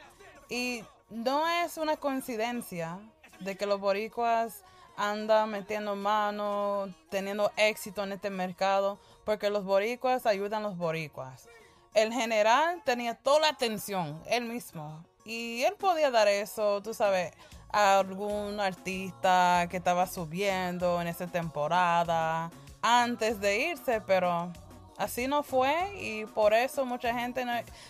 y 0.49 0.85
no 1.11 1.49
es 1.49 1.77
una 1.77 1.97
coincidencia 1.97 2.99
de 3.41 3.57
que 3.57 3.67
los 3.67 3.81
boricuas 3.81 4.63
andan 4.97 5.51
metiendo 5.51 5.97
mano, 5.97 6.87
teniendo 7.11 7.51
éxito 7.57 8.05
en 8.05 8.13
este 8.13 8.31
mercado, 8.31 8.99
porque 9.25 9.51
los 9.51 9.65
boricuas 9.65 10.27
ayudan 10.27 10.65
a 10.65 10.69
los 10.69 10.77
boricuas. 10.77 11.49
El 11.95 12.13
general 12.13 12.83
tenía 12.85 13.15
toda 13.15 13.41
la 13.41 13.49
atención, 13.49 14.21
él 14.27 14.45
mismo, 14.45 15.05
y 15.25 15.63
él 15.63 15.75
podía 15.79 16.11
dar 16.11 16.29
eso, 16.29 16.83
tú 16.83 16.93
sabes, 16.93 17.33
a 17.71 17.99
algún 17.99 18.61
artista 18.61 19.67
que 19.71 19.79
estaba 19.79 20.07
subiendo 20.07 21.01
en 21.01 21.09
esa 21.09 21.27
temporada 21.27 22.51
antes 22.83 23.41
de 23.41 23.71
irse, 23.71 24.01
pero 24.01 24.53
así 24.99 25.27
no 25.27 25.43
fue 25.43 25.75
y 25.99 26.27
por 26.27 26.53
eso 26.53 26.85
mucha 26.85 27.19
gente 27.19 27.45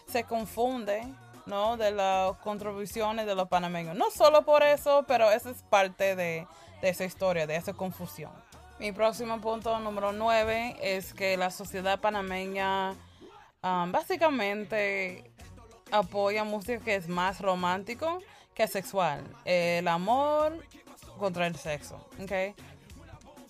se 0.06 0.24
confunde, 0.24 1.02
¿no? 1.46 1.76
De 1.76 1.90
las 1.90 2.36
contribuciones 2.38 3.26
de 3.26 3.34
los 3.34 3.48
panameños. 3.48 3.96
No 3.96 4.10
solo 4.10 4.44
por 4.44 4.62
eso, 4.62 5.04
pero 5.06 5.30
esa 5.30 5.50
es 5.50 5.62
parte 5.62 6.14
de 6.16 6.46
esa 6.80 7.04
historia, 7.04 7.46
de 7.46 7.56
esa 7.56 7.72
confusión. 7.72 8.32
Mi 8.78 8.90
próximo 8.90 9.40
punto, 9.40 9.78
número 9.78 10.12
9, 10.12 10.76
es 10.82 11.14
que 11.14 11.36
la 11.36 11.50
sociedad 11.50 12.00
panameña 12.00 12.90
um, 13.62 13.92
básicamente 13.92 15.30
apoya 15.92 16.42
música 16.42 16.84
que 16.84 16.96
es 16.96 17.08
más 17.08 17.40
romántico 17.40 18.18
que 18.52 18.66
sexual. 18.66 19.22
El 19.44 19.86
amor 19.86 20.58
contra 21.18 21.46
el 21.46 21.54
sexo, 21.54 21.96
¿ok? 22.20 22.56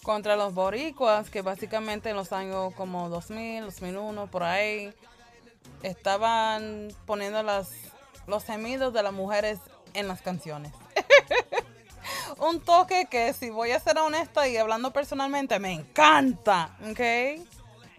Contra 0.03 0.37
los 0.37 0.53
boricuas, 0.53 1.31
que 1.31 1.41
básicamente 1.41 2.11
en 2.11 2.17
los 2.17 2.33
años 2.33 2.75
como 2.75 3.09
2000, 3.09 3.65
2001, 3.65 4.27
por 4.27 4.43
ahí, 4.43 4.93
estaban 5.83 6.89
poniendo 7.07 7.43
las, 7.43 7.71
los 8.27 8.45
gemidos 8.45 8.93
de 8.93 9.03
las 9.03 9.13
mujeres 9.15 9.59
en 9.95 10.07
las 10.07 10.21
canciones. 10.21 10.73
Un 12.39 12.61
toque 12.61 13.07
que, 13.11 13.33
si 13.33 13.51
voy 13.51 13.71
a 13.71 13.81
ser 13.81 13.99
honesta 13.99 14.49
y 14.49 14.57
hablando 14.57 14.93
personalmente, 14.93 15.59
me 15.59 15.73
encanta, 15.73 16.77
¿ok? 16.91 17.01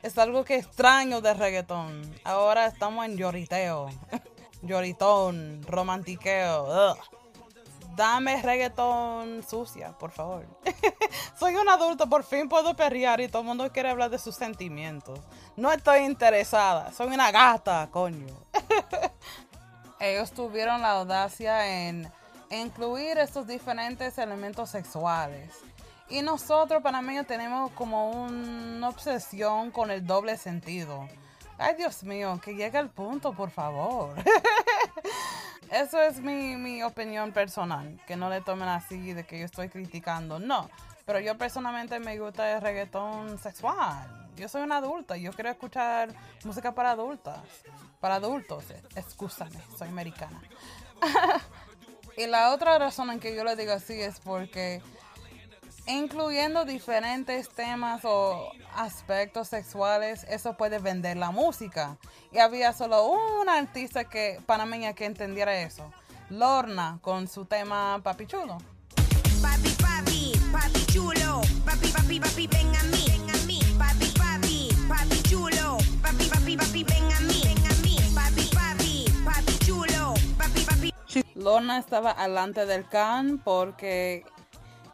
Es 0.04 0.18
algo 0.18 0.44
que 0.44 0.58
extraño 0.58 1.22
de 1.22 1.34
reggaetón. 1.34 2.15
Ahora 2.24 2.68
estamos 2.68 3.06
en 3.06 3.18
lloriteo, 3.18 3.89
lloritón, 4.62 5.63
romantiqueo. 5.63 6.96
Dame 7.96 8.42
reggaetón 8.42 9.42
sucia, 9.48 9.98
por 9.98 10.12
favor. 10.12 10.46
Soy 11.39 11.56
un 11.56 11.70
adulto, 11.70 12.10
por 12.10 12.24
fin 12.24 12.50
puedo 12.50 12.75
perrear 12.75 13.22
y 13.22 13.30
todo 13.30 13.42
el 13.42 13.48
mundo 13.48 13.72
quiere 13.72 13.89
hablar 13.89 14.10
de 14.10 14.20
sus 14.20 14.36
sentimientos. 14.36 15.20
No 15.56 15.72
estoy 15.72 16.01
interesada, 16.01 16.92
soy 16.92 17.08
una 17.08 17.32
gata, 17.32 17.88
coño. 17.92 18.36
Ellos 20.00 20.32
tuvieron 20.32 20.82
la 20.82 20.92
audacia 20.92 21.88
en 21.88 22.12
incluir 22.50 23.18
estos 23.18 23.48
diferentes 23.48 24.18
elementos 24.18 24.70
sexuales. 24.70 25.52
Y 26.10 26.22
nosotros, 26.22 26.84
panameños, 26.84 27.25
tenemos 27.25 27.72
como 27.72 28.12
una 28.12 28.90
obsesión 28.90 29.72
con 29.72 29.90
el 29.90 30.06
doble 30.06 30.38
sentido. 30.38 31.08
Ay, 31.58 31.75
Dios 31.75 32.04
mío, 32.04 32.40
que 32.44 32.54
llegue 32.54 32.78
al 32.78 32.90
punto, 32.90 33.34
por 33.34 33.50
favor. 33.50 34.14
Eso 35.72 36.00
es 36.02 36.20
mi, 36.20 36.56
mi 36.58 36.84
opinión 36.84 37.32
personal. 37.32 38.00
Que 38.06 38.16
no 38.16 38.30
le 38.30 38.42
tomen 38.42 38.68
así 38.68 39.14
de 39.14 39.25
que 39.25 39.40
yo 39.40 39.46
estoy 39.46 39.70
criticando. 39.70 40.38
No. 40.38 40.70
Pero 41.06 41.20
yo 41.20 41.38
personalmente 41.38 42.00
me 42.00 42.20
gusta 42.20 42.52
el 42.52 42.62
reggaetón 42.62 43.40
sexual. 43.40 44.25
Yo 44.36 44.50
soy 44.50 44.64
una 44.64 44.78
adulta, 44.78 45.16
yo 45.16 45.32
quiero 45.32 45.50
escuchar 45.50 46.10
música 46.44 46.74
para 46.74 46.92
adultas. 46.92 47.40
Para 48.02 48.16
adultos, 48.16 48.66
excúsame, 48.96 49.58
soy 49.78 49.88
americana. 49.88 50.42
y 52.18 52.28
la 52.28 52.54
otra 52.54 52.78
razón 52.78 53.10
en 53.12 53.20
que 53.20 53.36
yo 53.36 53.44
le 53.44 53.56
digo 53.56 53.74
así 53.74 53.94
es 54.02 54.20
porque 54.20 54.82
incluyendo 55.88 56.66
diferentes 56.66 57.50
temas 57.50 58.02
o 58.04 58.52
aspectos 58.76 59.50
sexuales, 59.50 60.26
eso 60.30 60.58
puede 60.58 60.80
vender 60.80 61.18
la 61.18 61.32
música. 61.32 61.98
Y 62.32 62.40
había 62.40 62.74
solo 62.74 63.06
una 63.42 63.58
artista 63.58 64.06
que 64.06 64.40
panameña 64.46 64.94
que 64.94 65.06
entendiera 65.06 65.62
eso. 65.62 65.92
Lorna 66.30 67.00
con 67.02 67.28
su 67.28 67.46
tema 67.46 68.00
Papi 68.04 68.26
Chulo. 68.26 68.58
Papi, 69.42 69.70
papi, 69.82 70.34
papi 70.52 70.86
chulo. 70.88 71.42
Papi, 71.66 71.90
papi, 71.90 72.20
papi, 72.20 72.48
ven 72.48 72.76
a 72.76 72.84
mí. 72.84 73.06
Papi, 73.78 74.08
papi, 74.18 74.70
papi 74.88 75.22
chulo. 75.30 75.78
Papi, 76.02 76.26
papi, 76.26 76.58
papi, 76.58 76.84
ven 76.84 77.12
a 77.12 77.20
mí. 77.20 77.35
Lorna 81.36 81.78
estaba 81.78 82.12
alante 82.12 82.66
del 82.66 82.88
can 82.88 83.40
porque 83.40 84.24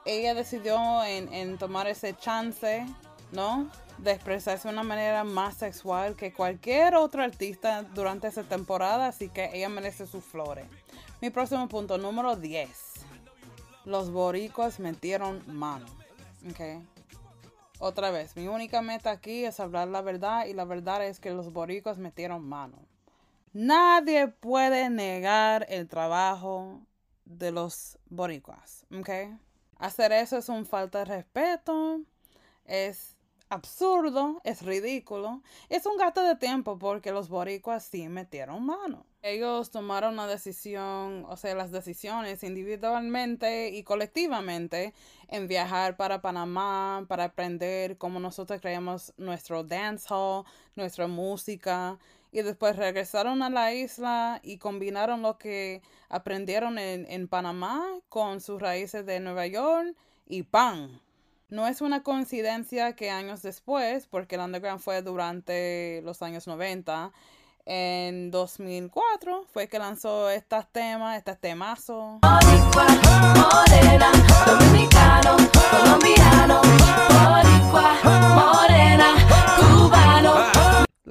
ella 0.05 0.33
decidió 0.33 1.03
en, 1.03 1.57
tomar 1.57 1.87
ese 1.87 2.15
chance, 2.15 2.85
¿no? 3.31 3.69
De 3.97 4.11
expresarse 4.11 4.67
de 4.67 4.73
una 4.73 4.83
manera 4.83 5.23
más 5.23 5.55
sexual 5.55 6.15
que 6.15 6.33
cualquier 6.33 6.95
otro 6.95 7.23
artista 7.23 7.83
durante 7.83 8.27
esa 8.27 8.43
temporada, 8.43 9.07
así 9.07 9.29
que 9.29 9.51
ella 9.53 9.69
merece 9.69 10.07
sus 10.07 10.23
flores. 10.23 10.65
Mi 11.21 11.29
próximo 11.29 11.67
punto, 11.67 11.97
número 11.97 12.35
10. 12.35 12.69
Los 13.85 14.11
boricuas 14.11 14.79
metieron 14.79 15.43
mano. 15.47 15.85
¿ok? 16.49 16.83
Otra 17.79 18.11
vez, 18.11 18.35
mi 18.35 18.47
única 18.47 18.81
meta 18.81 19.11
aquí 19.11 19.45
es 19.45 19.59
hablar 19.59 19.87
la 19.87 20.01
verdad 20.01 20.45
y 20.45 20.53
la 20.53 20.65
verdad 20.65 21.05
es 21.05 21.19
que 21.19 21.31
los 21.31 21.51
boricuas 21.51 21.97
metieron 21.97 22.47
mano. 22.47 22.77
Nadie 23.53 24.29
puede 24.29 24.89
negar 24.89 25.65
el 25.67 25.89
trabajo 25.89 26.79
de 27.25 27.51
los 27.51 27.97
boricuas, 28.09 28.85
¿ok? 28.97 29.09
Hacer 29.77 30.13
eso 30.13 30.37
es 30.37 30.47
un 30.47 30.65
falta 30.65 30.99
de 30.99 31.05
respeto, 31.05 31.99
es 32.63 33.17
absurdo, 33.49 34.39
es 34.45 34.61
ridículo, 34.61 35.41
es 35.67 35.85
un 35.85 35.97
gasto 35.97 36.23
de 36.23 36.37
tiempo 36.37 36.79
porque 36.79 37.11
los 37.11 37.27
boricuas 37.27 37.83
sí 37.83 38.07
metieron 38.07 38.65
mano. 38.65 39.05
Ellos 39.21 39.69
tomaron 39.69 40.13
una 40.13 40.27
decisión, 40.27 41.25
o 41.27 41.35
sea, 41.35 41.53
las 41.53 41.71
decisiones 41.71 42.43
individualmente 42.43 43.69
y 43.69 43.83
colectivamente 43.83 44.93
en 45.27 45.49
viajar 45.49 45.97
para 45.97 46.21
Panamá 46.21 47.05
para 47.09 47.25
aprender 47.25 47.97
cómo 47.97 48.21
nosotros 48.21 48.61
creamos 48.61 49.13
nuestro 49.17 49.65
dancehall, 49.65 50.45
nuestra 50.75 51.07
música 51.07 51.99
y 52.31 52.41
después 52.41 52.77
regresaron 52.77 53.43
a 53.43 53.49
la 53.49 53.73
isla 53.73 54.39
y 54.43 54.57
combinaron 54.57 55.21
lo 55.21 55.37
que 55.37 55.81
aprendieron 56.09 56.79
en, 56.79 57.05
en 57.09 57.27
Panamá 57.27 57.85
con 58.09 58.41
sus 58.41 58.61
raíces 58.61 59.05
de 59.05 59.19
Nueva 59.19 59.47
York 59.47 59.95
y 60.27 60.43
¡pam! 60.43 60.99
No 61.49 61.67
es 61.67 61.81
una 61.81 62.01
coincidencia 62.01 62.95
que 62.95 63.11
años 63.11 63.41
después, 63.41 64.07
porque 64.07 64.35
el 64.35 64.41
underground 64.41 64.79
fue 64.79 65.01
durante 65.01 66.01
los 66.03 66.21
años 66.21 66.47
90, 66.47 67.11
en 67.65 68.31
2004 68.31 69.45
fue 69.51 69.67
que 69.67 69.77
lanzó 69.77 70.29
estos 70.29 70.65
temas, 70.71 71.17
estos 71.17 71.37
temazos. 71.39 72.21
Dominicano, 74.45 75.37
colombiano. 75.69 76.61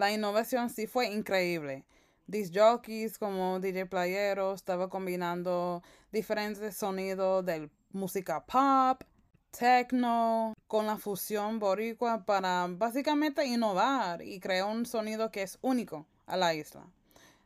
La 0.01 0.11
innovación 0.11 0.71
sí 0.71 0.87
fue 0.87 1.09
increíble. 1.09 1.85
Disc 2.27 2.55
jockeys 2.55 3.19
como 3.19 3.61
DJ 3.61 3.85
Playero 3.85 4.55
estaba 4.55 4.89
combinando 4.89 5.83
diferentes 6.11 6.75
sonidos 6.75 7.45
de 7.45 7.69
música 7.93 8.43
pop, 8.47 9.03
techno, 9.51 10.55
con 10.67 10.87
la 10.87 10.97
fusión 10.97 11.59
boricua 11.59 12.25
para 12.25 12.67
básicamente 12.71 13.45
innovar 13.45 14.23
y 14.23 14.41
crear 14.41 14.69
un 14.69 14.87
sonido 14.87 15.31
que 15.31 15.43
es 15.43 15.59
único 15.61 16.07
a 16.25 16.39
la 16.39 16.55
isla. 16.55 16.87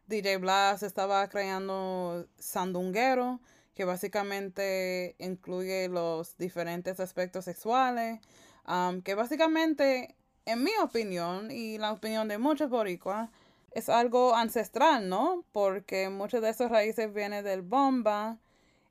DJ 0.07 0.37
Blas 0.37 0.85
estaba 0.85 1.29
creando 1.29 2.29
sandunguero, 2.39 3.41
que 3.75 3.85
básicamente 3.85 5.17
incluye 5.19 5.89
los 5.89 6.37
diferentes 6.39 7.01
aspectos 7.01 7.47
sexuales, 7.47 8.21
um, 8.69 9.03
que 9.03 9.17
básicamente, 9.17 10.15
en 10.47 10.63
mi 10.63 10.73
opinión 10.83 11.51
y 11.51 11.79
la 11.79 11.93
opinión 11.93 12.29
de 12.29 12.39
muchos 12.39 12.71
boricuas, 12.71 13.31
es 13.71 13.89
algo 13.89 14.35
ancestral, 14.35 15.09
¿no? 15.09 15.45
Porque 15.53 16.09
muchas 16.09 16.43
de 16.43 16.51
esas 16.51 16.71
raíces 16.71 17.13
vienen 17.13 17.45
del 17.45 17.63
bomba. 17.63 18.39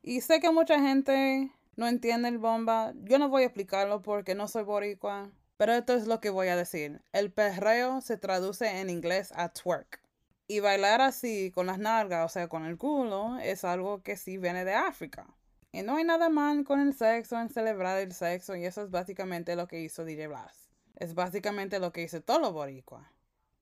Y 0.01 0.21
sé 0.21 0.39
que 0.39 0.51
mucha 0.51 0.79
gente 0.79 1.51
no 1.75 1.87
entiende 1.87 2.27
el 2.27 2.37
bomba. 2.37 2.93
Yo 3.03 3.17
no 3.17 3.29
voy 3.29 3.43
a 3.43 3.45
explicarlo 3.45 4.01
porque 4.01 4.35
no 4.35 4.47
soy 4.47 4.63
boricua. 4.63 5.31
Pero 5.57 5.73
esto 5.73 5.93
es 5.93 6.07
lo 6.07 6.19
que 6.19 6.29
voy 6.29 6.47
a 6.47 6.57
decir. 6.57 7.01
El 7.13 7.31
perreo 7.31 8.01
se 8.01 8.17
traduce 8.17 8.81
en 8.81 8.89
inglés 8.89 9.31
a 9.35 9.49
twerk. 9.49 10.01
Y 10.47 10.59
bailar 10.59 10.99
así 10.99 11.51
con 11.51 11.67
las 11.67 11.79
nalgas, 11.79 12.25
o 12.25 12.29
sea, 12.29 12.49
con 12.49 12.65
el 12.65 12.77
culo, 12.77 13.37
es 13.39 13.63
algo 13.63 14.01
que 14.03 14.17
sí 14.17 14.37
viene 14.37 14.65
de 14.65 14.73
África. 14.73 15.25
Y 15.71 15.83
no 15.83 15.95
hay 15.95 16.03
nada 16.03 16.29
mal 16.29 16.65
con 16.65 16.81
el 16.81 16.93
sexo, 16.93 17.39
en 17.39 17.49
celebrar 17.49 17.99
el 17.99 18.11
sexo, 18.13 18.55
y 18.55 18.65
eso 18.65 18.83
es 18.83 18.91
básicamente 18.91 19.55
lo 19.55 19.67
que 19.67 19.79
hizo 19.79 20.03
DJ 20.03 20.27
Blas. 20.27 20.62
Es 20.95 21.15
básicamente 21.15 21.79
lo 21.79 21.91
que 21.91 22.03
hizo 22.03 22.21
todo 22.21 22.39
lo 22.39 22.53
boricua. 22.53 23.11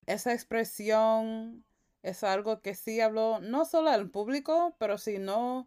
Esa 0.06 0.32
expresión 0.32 1.64
es 2.02 2.24
algo 2.24 2.60
que 2.60 2.74
sí 2.74 3.00
habló 3.00 3.40
no 3.40 3.64
solo 3.64 3.90
al 3.90 4.10
público, 4.10 4.74
pero 4.78 4.98
sino 4.98 5.66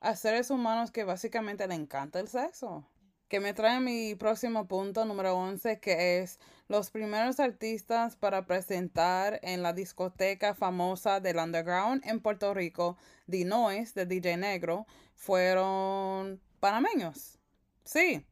a 0.00 0.16
seres 0.16 0.50
humanos 0.50 0.90
que 0.90 1.04
básicamente 1.04 1.66
le 1.66 1.74
encanta 1.74 2.20
el 2.20 2.28
sexo. 2.28 2.84
Que 3.28 3.40
me 3.40 3.54
trae 3.54 3.80
mi 3.80 4.14
próximo 4.14 4.68
punto, 4.68 5.04
número 5.04 5.34
11, 5.36 5.80
que 5.80 6.20
es 6.20 6.38
los 6.68 6.90
primeros 6.90 7.40
artistas 7.40 8.14
para 8.16 8.46
presentar 8.46 9.40
en 9.42 9.62
la 9.62 9.72
discoteca 9.72 10.54
famosa 10.54 11.18
del 11.20 11.38
underground 11.38 12.02
en 12.06 12.20
Puerto 12.20 12.52
Rico, 12.52 12.96
The 13.30 13.44
Noise, 13.44 13.92
de 13.94 14.06
DJ 14.06 14.36
Negro, 14.36 14.86
fueron 15.14 16.40
panameños. 16.60 17.38
Sí, 17.84 18.24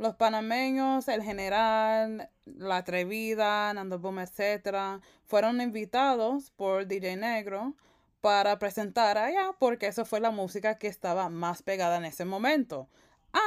los 0.00 0.16
panameños, 0.16 1.08
el 1.08 1.22
general, 1.22 2.30
la 2.46 2.78
atrevida, 2.78 3.72
Nando 3.74 3.98
Boom, 3.98 4.20
etc., 4.20 5.02
fueron 5.26 5.60
invitados 5.60 6.50
por 6.52 6.86
DJ 6.86 7.18
Negro 7.18 7.74
para 8.22 8.58
presentar 8.58 9.18
allá 9.18 9.54
porque 9.58 9.88
eso 9.88 10.06
fue 10.06 10.20
la 10.20 10.30
música 10.30 10.78
que 10.78 10.86
estaba 10.86 11.28
más 11.28 11.62
pegada 11.62 11.98
en 11.98 12.06
ese 12.06 12.24
momento 12.24 12.88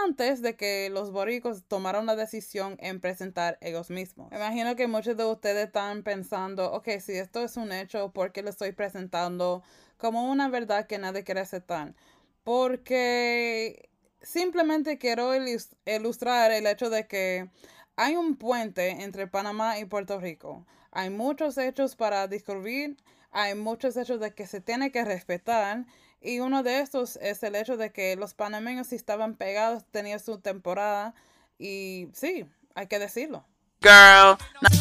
antes 0.06 0.44
de 0.44 0.56
que 0.56 0.92
los 0.92 1.12
boricos 1.12 1.64
tomaran 1.68 2.06
la 2.06 2.16
decisión 2.16 2.78
en 2.80 3.02
presentar 3.02 3.58
ellos 3.60 3.90
mismos. 3.90 4.32
Imagino 4.32 4.76
que 4.76 4.86
muchos 4.86 5.18
de 5.18 5.26
ustedes 5.26 5.66
están 5.66 6.04
pensando, 6.04 6.72
ok, 6.72 6.88
si 7.00 7.14
esto 7.14 7.44
es 7.44 7.58
un 7.58 7.72
hecho, 7.72 8.12
¿por 8.12 8.32
qué 8.32 8.44
lo 8.44 8.52
estoy 8.52 8.74
presentando 8.74 9.64
como 9.98 10.30
una 10.30 10.50
verdad 10.50 10.86
que 10.86 11.00
nadie 11.00 11.24
quiere 11.24 11.42
aceptar? 11.42 11.96
Porque 12.44 13.90
simplemente 14.24 14.98
quiero 14.98 15.36
ilus- 15.36 15.76
ilustrar 15.86 16.52
el 16.52 16.66
hecho 16.66 16.90
de 16.90 17.08
que 17.08 17.50
hay 17.96 18.16
un 18.16 18.36
puente 18.36 18.90
entre 19.04 19.28
Panamá 19.28 19.78
y 19.80 19.86
Puerto 19.86 20.20
Rico. 20.20 20.66
Hay 20.92 21.10
muchos 21.10 21.58
hechos 21.58 21.96
para 21.96 22.28
descubrir, 22.28 22.98
hay 23.32 23.56
muchos 23.56 23.98
hechos 23.98 24.20
de 24.20 24.34
que 24.34 24.48
se 24.48 24.62
tiene 24.62 24.92
que 24.92 25.04
respetar 25.06 25.86
y 26.22 26.40
uno 26.40 26.64
de 26.64 26.80
estos 26.80 27.18
es 27.18 27.44
el 27.44 27.56
hecho 27.56 27.78
de 27.78 27.92
que 27.92 28.16
los 28.16 28.34
panameños 28.34 28.88
sí 28.88 28.96
estaban 28.96 29.36
pegados, 29.36 29.84
tenían 29.92 30.20
su 30.20 30.40
temporada 30.40 31.14
y 31.60 32.08
sí, 32.14 32.46
hay 32.76 32.88
que 32.88 33.00
decirlo. 33.00 33.46
Girl, 33.82 34.38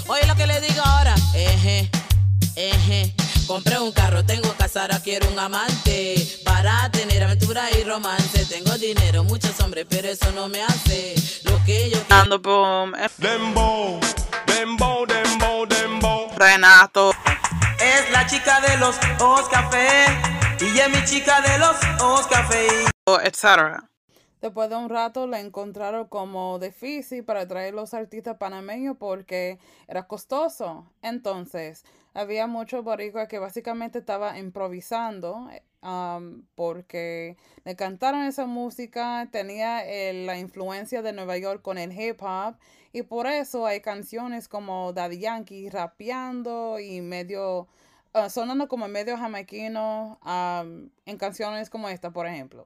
Oye 0.08 0.26
lo 0.26 0.36
que 0.36 0.46
le 0.46 0.60
digo 0.60 0.80
ahora, 0.84 1.14
eje, 1.34 1.90
eje. 2.56 3.14
Compré 3.46 3.78
un 3.78 3.92
carro, 3.92 4.24
tengo 4.24 4.52
casa, 4.54 4.82
ahora 4.82 5.00
quiero 5.00 5.28
un 5.28 5.38
amante. 5.38 6.14
Para 6.44 6.90
tener 6.90 7.22
aventura 7.22 7.70
y 7.78 7.84
romance. 7.84 8.44
Tengo 8.46 8.76
dinero, 8.78 9.24
muchos 9.24 9.58
hombres, 9.60 9.86
pero 9.88 10.08
eso 10.08 10.30
no 10.32 10.48
me 10.48 10.62
hace 10.62 11.14
lo 11.44 11.62
que 11.64 11.90
yo 11.90 11.98
quiero. 12.08 12.38
Boom, 12.38 12.92
Dembow, 13.18 14.00
dembow, 14.46 15.06
dembow, 15.06 15.66
dembow. 15.66 16.30
Renato, 16.36 17.12
Es 17.78 18.10
la 18.10 18.26
chica 18.26 18.60
de 18.60 18.76
los 18.78 18.96
ojos 19.20 19.48
café. 19.48 20.06
Y 20.60 20.78
es 20.78 20.88
mi 20.90 21.04
chica 21.04 21.40
de 21.40 21.58
los 21.58 21.76
ojos 22.00 22.26
café. 22.28 22.66
etc. 23.24 23.82
Después 24.42 24.68
de 24.68 24.76
un 24.76 24.88
rato 24.90 25.26
le 25.26 25.38
encontraron 25.38 26.08
como 26.08 26.58
difícil 26.58 27.24
para 27.24 27.46
traer 27.48 27.72
los 27.74 27.94
artistas 27.94 28.36
panameños 28.36 28.96
porque 28.98 29.58
era 29.88 30.06
costoso. 30.08 30.84
Entonces, 31.00 31.84
había 32.12 32.46
muchos 32.48 32.82
boricuas 32.84 33.28
que 33.28 33.38
básicamente 33.38 34.00
estaban 34.00 34.36
improvisando 34.36 35.48
eh, 35.52 35.62
porque 36.56 37.36
le 37.64 37.76
cantaron 37.76 38.22
esa 38.24 38.46
música, 38.46 39.28
tenía 39.30 39.84
el- 39.86 40.26
la 40.26 40.36
influencia 40.38 41.02
de 41.02 41.12
Nueva 41.12 41.38
York 41.38 41.62
con 41.62 41.78
el 41.78 41.92
hip 41.92 42.20
hop 42.22 42.56
y 42.92 43.02
por 43.02 43.26
eso 43.28 43.64
hay 43.64 43.80
canciones 43.80 44.48
como 44.48 44.92
Daddy 44.92 45.18
Yankee 45.20 45.70
rapeando 45.70 46.78
y 46.80 47.00
medio 47.00 47.68
ah, 48.14 48.28
sonando 48.28 48.68
como 48.68 48.88
medio 48.88 49.16
jamaiquino 49.16 50.18
en 51.06 51.16
canciones 51.16 51.70
como 51.70 51.88
esta, 51.88 52.10
por 52.10 52.26
ejemplo. 52.26 52.64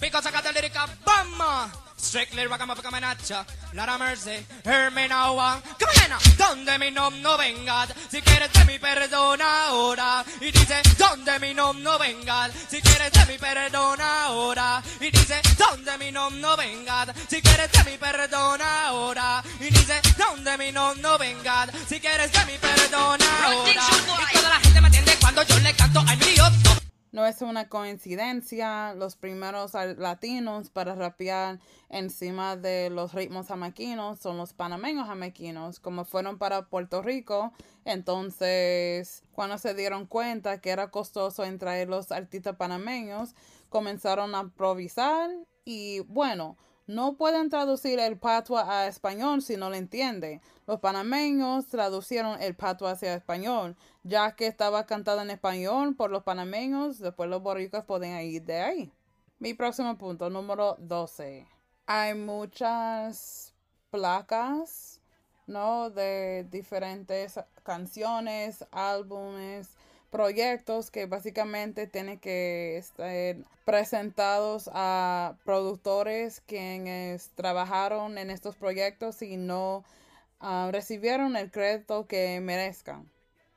Because 0.00 0.26
I 0.26 0.30
got 0.30 0.44
the 0.44 0.52
lyrical 0.52 0.86
bomb. 1.04 1.70
Strictly 2.00 2.46
ragamuffin 2.46 2.90
manacha, 2.90 3.44
Lara 3.74 3.98
Mercy, 3.98 4.44
hear 4.64 4.90
me 4.90 5.06
now. 5.06 5.36
uh. 5.36 5.60
Come 5.78 5.90
on, 6.10 6.18
donde 6.38 6.78
mi 6.78 6.90
nom 6.90 7.20
no 7.20 7.36
vengas, 7.36 7.90
si 8.10 8.22
quieres 8.22 8.50
de 8.54 8.64
mi 8.64 8.78
perdona 8.78 9.66
ahora. 9.66 10.24
Y 10.40 10.50
dice, 10.50 10.80
donde 10.96 11.38
mi 11.38 11.52
nom 11.52 11.82
no 11.82 11.98
vengas, 11.98 12.52
si 12.70 12.80
quieres 12.80 13.12
de 13.12 13.26
mi 13.26 13.36
perdona 13.36 14.24
ahora. 14.24 14.82
Y 14.98 15.10
dice, 15.10 15.42
donde 15.58 15.98
mi 15.98 16.10
nom 16.10 16.40
no 16.40 16.56
vengas, 16.56 17.10
si 17.28 17.42
quieres 17.42 17.70
de 17.70 17.84
mi 17.84 17.98
perdona 17.98 18.86
ahora. 18.86 19.42
Y 19.60 19.64
dice, 19.68 20.00
donde 20.16 20.56
mi 20.56 20.72
nom 20.72 20.98
no 21.02 21.18
vengas, 21.18 21.68
si 21.86 22.00
quieres 22.00 22.32
de 22.32 22.44
mi 22.46 22.56
perdona 22.56 23.44
ahora. 23.44 23.70
Y 23.70 24.32
toda 24.32 24.48
la 24.48 24.60
gente 24.60 24.80
me 24.80 24.86
entiende 24.86 25.16
cuando 25.20 25.42
yo 25.42 25.58
le 25.58 25.74
canto 25.74 26.00
al 26.00 26.16
mío. 26.16 26.79
No 27.12 27.26
es 27.26 27.42
una 27.42 27.68
coincidencia, 27.68 28.94
los 28.94 29.16
primeros 29.16 29.74
latinos 29.74 30.70
para 30.70 30.94
rapear 30.94 31.58
encima 31.88 32.56
de 32.56 32.88
los 32.88 33.14
ritmos 33.14 33.48
jamaiquinos 33.48 34.20
son 34.20 34.36
los 34.36 34.52
panameños 34.52 35.08
jamaiquinos, 35.08 35.80
como 35.80 36.04
fueron 36.04 36.38
para 36.38 36.68
Puerto 36.68 37.02
Rico. 37.02 37.52
Entonces, 37.84 39.24
cuando 39.32 39.58
se 39.58 39.74
dieron 39.74 40.06
cuenta 40.06 40.60
que 40.60 40.70
era 40.70 40.92
costoso 40.92 41.44
en 41.44 41.58
traer 41.58 41.88
los 41.88 42.12
artistas 42.12 42.54
panameños, 42.54 43.34
comenzaron 43.70 44.36
a 44.36 44.42
improvisar 44.42 45.30
y 45.64 46.00
bueno, 46.00 46.56
no 46.90 47.16
pueden 47.16 47.50
traducir 47.50 48.00
el 48.00 48.18
patua 48.18 48.80
a 48.80 48.88
español 48.88 49.42
si 49.42 49.56
no 49.56 49.70
lo 49.70 49.76
entienden. 49.76 50.42
Los 50.66 50.80
panameños 50.80 51.68
traducieron 51.68 52.42
el 52.42 52.56
patua 52.56 52.92
hacia 52.92 53.14
español, 53.14 53.76
ya 54.02 54.32
que 54.32 54.48
estaba 54.48 54.86
cantado 54.86 55.22
en 55.22 55.30
español 55.30 55.94
por 55.94 56.10
los 56.10 56.24
panameños, 56.24 56.98
después 56.98 57.30
los 57.30 57.42
boricuas 57.42 57.84
pueden 57.84 58.20
ir 58.20 58.42
de 58.42 58.60
ahí. 58.60 58.92
Mi 59.38 59.54
próximo 59.54 59.96
punto, 59.98 60.30
número 60.30 60.76
12. 60.80 61.46
Hay 61.86 62.14
muchas 62.14 63.54
placas, 63.90 65.00
¿no? 65.46 65.90
De 65.90 66.44
diferentes 66.50 67.38
canciones, 67.62 68.66
álbumes, 68.72 69.76
proyectos 70.10 70.90
que 70.90 71.06
básicamente 71.06 71.86
tienen 71.86 72.18
que 72.18 72.76
estar 72.76 73.36
presentados 73.64 74.68
a 74.72 75.36
productores 75.44 76.40
quienes 76.46 77.30
trabajaron 77.30 78.18
en 78.18 78.30
estos 78.30 78.56
proyectos 78.56 79.22
y 79.22 79.36
no 79.36 79.84
ah, 80.40 80.68
recibieron 80.72 81.36
el 81.36 81.50
crédito 81.50 82.06
que 82.06 82.40
merezcan. 82.40 83.08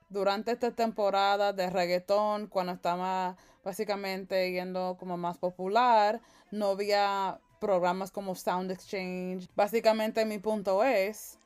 Durante 0.09 0.51
esta 0.51 0.71
temporada 0.71 1.53
de 1.53 1.69
reggaetón, 1.69 2.47
cuando 2.47 2.73
estaba 2.73 3.35
básicamente 3.63 4.51
yendo 4.51 4.95
como 4.99 5.17
más 5.17 5.37
popular, 5.39 6.21
no 6.51 6.67
había 6.67 7.39
programas 7.59 8.11
como 8.11 8.35
Sound 8.35 8.69
Exchange. 8.71 9.47
Básicamente 9.55 10.25
mi 10.25 10.37
punto 10.37 10.83
es, 10.83 11.39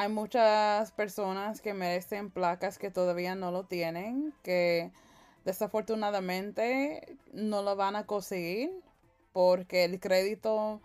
hay 0.00 0.08
muchas 0.08 0.92
personas 0.92 1.60
que 1.60 1.74
merecen 1.74 2.30
placas 2.30 2.78
que 2.78 2.90
todavía 2.90 3.34
no 3.34 3.50
lo 3.50 3.64
tienen, 3.64 4.32
que 4.42 4.92
desafortunadamente 5.44 7.18
no 7.34 7.60
lo 7.60 7.76
van 7.76 7.96
a 7.96 8.06
conseguir 8.06 8.70
porque 9.34 9.84
el 9.84 10.00
crédito, 10.00 10.80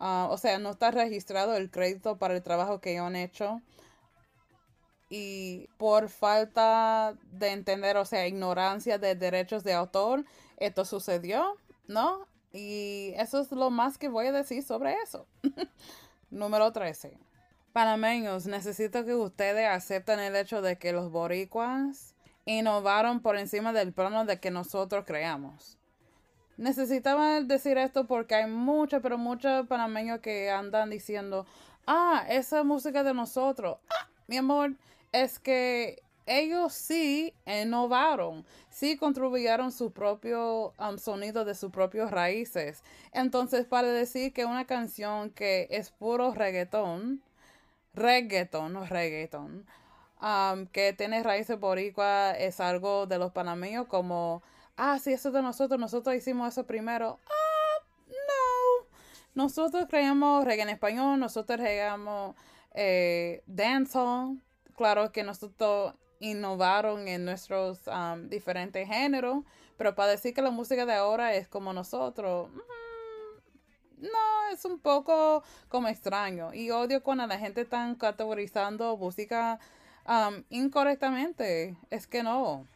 ah, 0.00 0.28
o 0.30 0.38
sea, 0.38 0.58
no 0.58 0.70
está 0.70 0.90
registrado 0.90 1.54
el 1.56 1.70
crédito 1.70 2.16
para 2.16 2.34
el 2.34 2.42
trabajo 2.42 2.80
que 2.80 2.92
ellos 2.92 3.04
han 3.04 3.16
hecho. 3.16 3.60
Y 5.10 5.68
por 5.76 6.08
falta 6.08 7.18
de 7.32 7.50
entender, 7.50 7.98
o 7.98 8.06
sea, 8.06 8.26
ignorancia 8.26 8.96
de 8.96 9.14
derechos 9.14 9.62
de 9.62 9.74
autor, 9.74 10.24
esto 10.56 10.86
sucedió, 10.86 11.58
¿no? 11.86 12.26
Y 12.50 13.12
eso 13.18 13.40
es 13.40 13.52
lo 13.52 13.68
más 13.68 13.98
que 13.98 14.08
voy 14.08 14.28
a 14.28 14.32
decir 14.32 14.62
sobre 14.62 14.94
eso. 15.04 15.26
Número 16.30 16.72
13. 16.72 17.18
Panameños, 17.74 18.46
necesito 18.46 19.04
que 19.04 19.16
ustedes 19.16 19.68
acepten 19.68 20.20
el 20.20 20.36
hecho 20.36 20.62
de 20.62 20.78
que 20.78 20.92
los 20.92 21.10
boricuas 21.10 22.14
innovaron 22.44 23.18
por 23.18 23.36
encima 23.36 23.72
del 23.72 23.92
plano 23.92 24.24
de 24.24 24.38
que 24.38 24.52
nosotros 24.52 25.04
creamos. 25.04 25.76
Necesitaba 26.56 27.40
decir 27.40 27.76
esto 27.76 28.06
porque 28.06 28.36
hay 28.36 28.48
muchos, 28.48 29.02
pero 29.02 29.18
muchos 29.18 29.66
panameños 29.66 30.20
que 30.20 30.52
andan 30.52 30.88
diciendo, 30.88 31.46
ah, 31.84 32.24
esa 32.28 32.62
música 32.62 33.02
de 33.02 33.12
nosotros. 33.12 33.78
Ah, 33.90 34.08
mi 34.28 34.36
amor, 34.36 34.76
es 35.10 35.40
que 35.40 36.00
ellos 36.26 36.74
sí 36.74 37.34
innovaron, 37.44 38.46
sí 38.70 38.96
contribuyeron 38.96 39.72
su 39.72 39.90
propio 39.90 40.72
um, 40.78 40.96
sonido 40.96 41.44
de 41.44 41.56
sus 41.56 41.72
propios 41.72 42.12
raíces. 42.12 42.84
Entonces, 43.12 43.66
para 43.66 43.88
decir 43.88 44.32
que 44.32 44.44
una 44.44 44.64
canción 44.64 45.30
que 45.30 45.66
es 45.72 45.90
puro 45.90 46.32
reggaetón, 46.32 47.20
reggaetón, 47.94 48.72
no 48.72 48.84
reggaetón, 48.84 49.66
um, 50.20 50.66
que 50.66 50.92
tiene 50.92 51.22
raíces 51.22 51.58
boricua, 51.58 52.32
es 52.32 52.60
algo 52.60 53.06
de 53.06 53.18
los 53.18 53.32
panameños 53.32 53.86
como, 53.86 54.42
ah, 54.76 54.98
sí, 54.98 55.12
eso 55.12 55.28
es 55.28 55.34
de 55.34 55.42
nosotros, 55.42 55.78
nosotros 55.78 56.14
hicimos 56.14 56.48
eso 56.48 56.66
primero. 56.66 57.20
Ah, 57.26 57.84
no. 58.08 58.86
Nosotros 59.34 59.86
creamos 59.88 60.44
reggae 60.44 60.62
en 60.62 60.68
español, 60.70 61.18
nosotros 61.18 61.58
creamos 61.58 62.36
eh, 62.72 63.42
dancehall. 63.46 64.40
Claro 64.76 65.12
que 65.12 65.22
nosotros 65.22 65.94
innovaron 66.20 67.06
en 67.08 67.24
nuestros 67.24 67.80
um, 67.86 68.28
diferentes 68.28 68.88
géneros, 68.88 69.44
pero 69.76 69.94
para 69.94 70.12
decir 70.12 70.34
que 70.34 70.42
la 70.42 70.50
música 70.50 70.86
de 70.86 70.94
ahora 70.94 71.34
es 71.34 71.48
como 71.48 71.72
nosotros, 71.72 72.50
no, 74.04 74.52
es 74.52 74.64
un 74.64 74.78
poco 74.78 75.42
como 75.68 75.88
extraño. 75.88 76.52
Y 76.54 76.70
odio 76.70 77.02
cuando 77.02 77.26
la 77.26 77.38
gente 77.38 77.62
está 77.62 77.94
categorizando 77.98 78.96
música 78.96 79.58
um, 80.06 80.42
incorrectamente. 80.50 81.76
Es 81.90 82.06
que 82.06 82.22
no. 82.22 82.66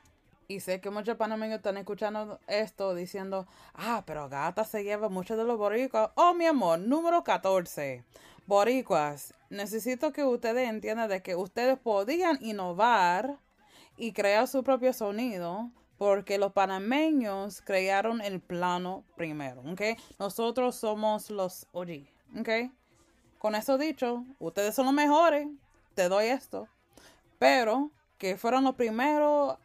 Y 0.50 0.60
sé 0.60 0.80
que 0.80 0.88
muchos 0.90 1.16
panameños 1.16 1.58
están 1.58 1.76
escuchando 1.76 2.40
esto 2.46 2.94
diciendo, 2.94 3.46
ah, 3.74 4.02
pero 4.06 4.30
Gata 4.30 4.64
se 4.64 4.82
lleva 4.82 5.10
mucho 5.10 5.36
de 5.36 5.44
los 5.44 5.58
boricuas. 5.58 6.10
Oh, 6.14 6.32
mi 6.32 6.46
amor, 6.46 6.78
número 6.78 7.22
14. 7.22 8.02
Boricuas, 8.46 9.34
necesito 9.50 10.10
que 10.10 10.24
ustedes 10.24 10.66
entiendan 10.70 11.10
de 11.10 11.22
que 11.22 11.36
ustedes 11.36 11.78
podían 11.78 12.38
innovar 12.40 13.36
y 13.98 14.12
crear 14.12 14.48
su 14.48 14.64
propio 14.64 14.94
sonido 14.94 15.70
porque 15.98 16.38
los 16.38 16.52
panameños 16.52 17.60
crearon 17.60 18.20
el 18.20 18.40
plano 18.40 19.04
primero, 19.16 19.62
¿ok? 19.62 19.82
Nosotros 20.18 20.76
somos 20.76 21.28
los 21.28 21.66
OG, 21.72 22.06
¿ok? 22.38 22.48
Con 23.38 23.56
eso 23.56 23.76
dicho, 23.76 24.24
ustedes 24.38 24.74
son 24.74 24.86
los 24.86 24.94
mejores, 24.94 25.48
te 25.94 26.08
doy 26.08 26.26
esto. 26.26 26.68
Pero 27.38 27.90
que 28.16 28.36
fueron 28.36 28.64
los 28.64 28.76
primeros, 28.76 29.58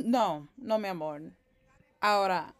mm, 0.00 0.10
no, 0.10 0.48
no 0.56 0.78
mi 0.78 0.88
amor. 0.88 1.22
Ahora, 2.00 2.54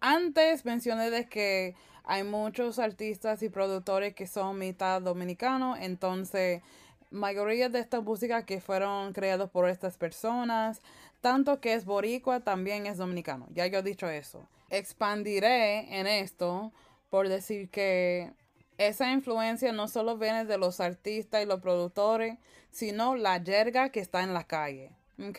antes 0.00 0.64
mencioné 0.64 1.10
de 1.10 1.28
que 1.28 1.74
hay 2.04 2.22
muchos 2.22 2.78
artistas 2.78 3.42
y 3.42 3.48
productores 3.48 4.14
que 4.14 4.26
son 4.26 4.58
mitad 4.58 5.02
dominicanos, 5.02 5.78
entonces 5.80 6.62
mayoría 7.10 7.68
de 7.68 7.80
estas 7.80 8.02
músicas 8.02 8.44
que 8.44 8.60
fueron 8.60 9.12
creadas 9.12 9.50
por 9.50 9.68
estas 9.68 9.96
personas, 9.96 10.80
tanto 11.20 11.60
que 11.60 11.74
es 11.74 11.84
boricua, 11.84 12.40
también 12.40 12.86
es 12.86 12.98
dominicano. 12.98 13.46
Ya 13.54 13.66
yo 13.66 13.78
he 13.78 13.82
dicho 13.82 14.08
eso. 14.08 14.46
Expandiré 14.70 15.98
en 15.98 16.06
esto 16.06 16.72
por 17.10 17.28
decir 17.28 17.68
que 17.70 18.32
esa 18.78 19.10
influencia 19.12 19.72
no 19.72 19.88
solo 19.88 20.18
viene 20.18 20.44
de 20.44 20.58
los 20.58 20.80
artistas 20.80 21.42
y 21.42 21.46
los 21.46 21.60
productores, 21.60 22.36
sino 22.70 23.16
la 23.16 23.40
jerga 23.40 23.90
que 23.90 24.00
está 24.00 24.22
en 24.22 24.34
la 24.34 24.44
calle. 24.44 24.90
¿Ok? 25.18 25.38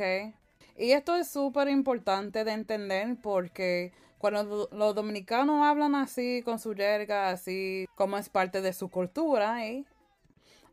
Y 0.78 0.92
esto 0.92 1.16
es 1.16 1.30
súper 1.30 1.68
importante 1.70 2.44
de 2.44 2.52
entender 2.52 3.18
porque 3.22 3.92
cuando 4.18 4.44
lo- 4.44 4.70
los 4.78 4.96
dominicanos 4.96 5.66
hablan 5.66 5.96
así, 5.96 6.42
con 6.44 6.60
su 6.60 6.74
jerga, 6.74 7.30
así 7.30 7.88
como 7.96 8.18
es 8.18 8.30
parte 8.30 8.62
de 8.62 8.74
su 8.74 8.90
cultura, 8.90 9.66
¿eh? 9.68 9.86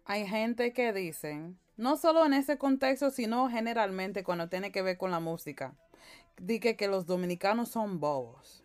Hay 0.05 0.27
gente 0.27 0.73
que 0.73 0.93
dicen, 0.93 1.59
no 1.77 1.97
solo 1.97 2.27
en 2.27 2.35
ese 2.35 2.59
contexto, 2.59 3.11
sino 3.11 3.49
generalmente 3.49 4.23
cuando 4.23 4.49
tiene 4.49 4.71
que 4.71 4.83
ver 4.83 4.99
con 4.99 5.11
la 5.11 5.21
música, 5.21 5.75
dice 6.37 6.77
que 6.77 6.89
los 6.89 7.07
dominicanos 7.07 7.71
son 7.71 8.01
bobos. 8.01 8.65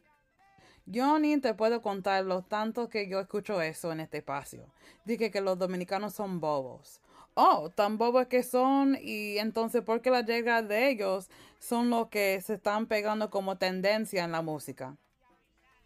Yo 0.86 1.20
ni 1.20 1.38
te 1.40 1.54
puedo 1.54 1.82
contar 1.82 2.26
lo 2.26 2.42
tanto 2.42 2.90
que 2.90 3.08
yo 3.08 3.20
escucho 3.20 3.62
eso 3.62 3.92
en 3.92 4.00
este 4.00 4.18
espacio. 4.18 4.74
Dije 5.06 5.30
que 5.30 5.40
los 5.40 5.58
dominicanos 5.58 6.14
son 6.14 6.40
bobos. 6.40 7.00
Oh, 7.36 7.70
tan 7.70 7.98
bobos 7.98 8.28
que 8.28 8.44
son 8.44 8.98
y 9.00 9.38
entonces 9.38 9.84
¿por 9.84 10.02
qué 10.02 10.10
las 10.10 10.26
llegas 10.26 10.68
de 10.68 10.90
ellos 10.90 11.30
son 11.60 11.90
los 11.90 12.08
que 12.08 12.42
se 12.42 12.56
están 12.56 12.88
pegando 12.88 13.30
como 13.30 13.58
tendencia 13.58 14.24
en 14.24 14.32
la 14.32 14.42
música? 14.42 14.98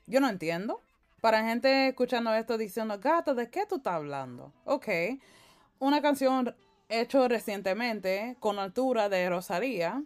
Yo 0.07 0.19
no 0.19 0.29
entiendo. 0.29 0.81
Para 1.21 1.43
gente 1.43 1.89
escuchando 1.89 2.33
esto 2.33 2.57
diciendo, 2.57 2.99
gata, 2.99 3.33
¿de 3.33 3.49
qué 3.49 3.65
tú 3.65 3.75
estás 3.75 3.93
hablando? 3.93 4.51
Ok, 4.65 4.87
una 5.83 6.01
canción 6.01 6.55
hecho 6.87 7.27
recientemente 7.27 8.37
con 8.39 8.57
altura 8.57 9.09
de 9.09 9.29
Rosalía. 9.29 10.01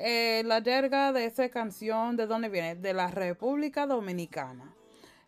Eh, 0.00 0.42
la 0.44 0.60
jerga 0.60 1.12
de 1.12 1.26
esa 1.26 1.48
canción, 1.50 2.16
¿de 2.16 2.26
dónde 2.26 2.48
viene? 2.48 2.74
De 2.74 2.92
la 2.92 3.06
República 3.06 3.86
Dominicana. 3.86 4.74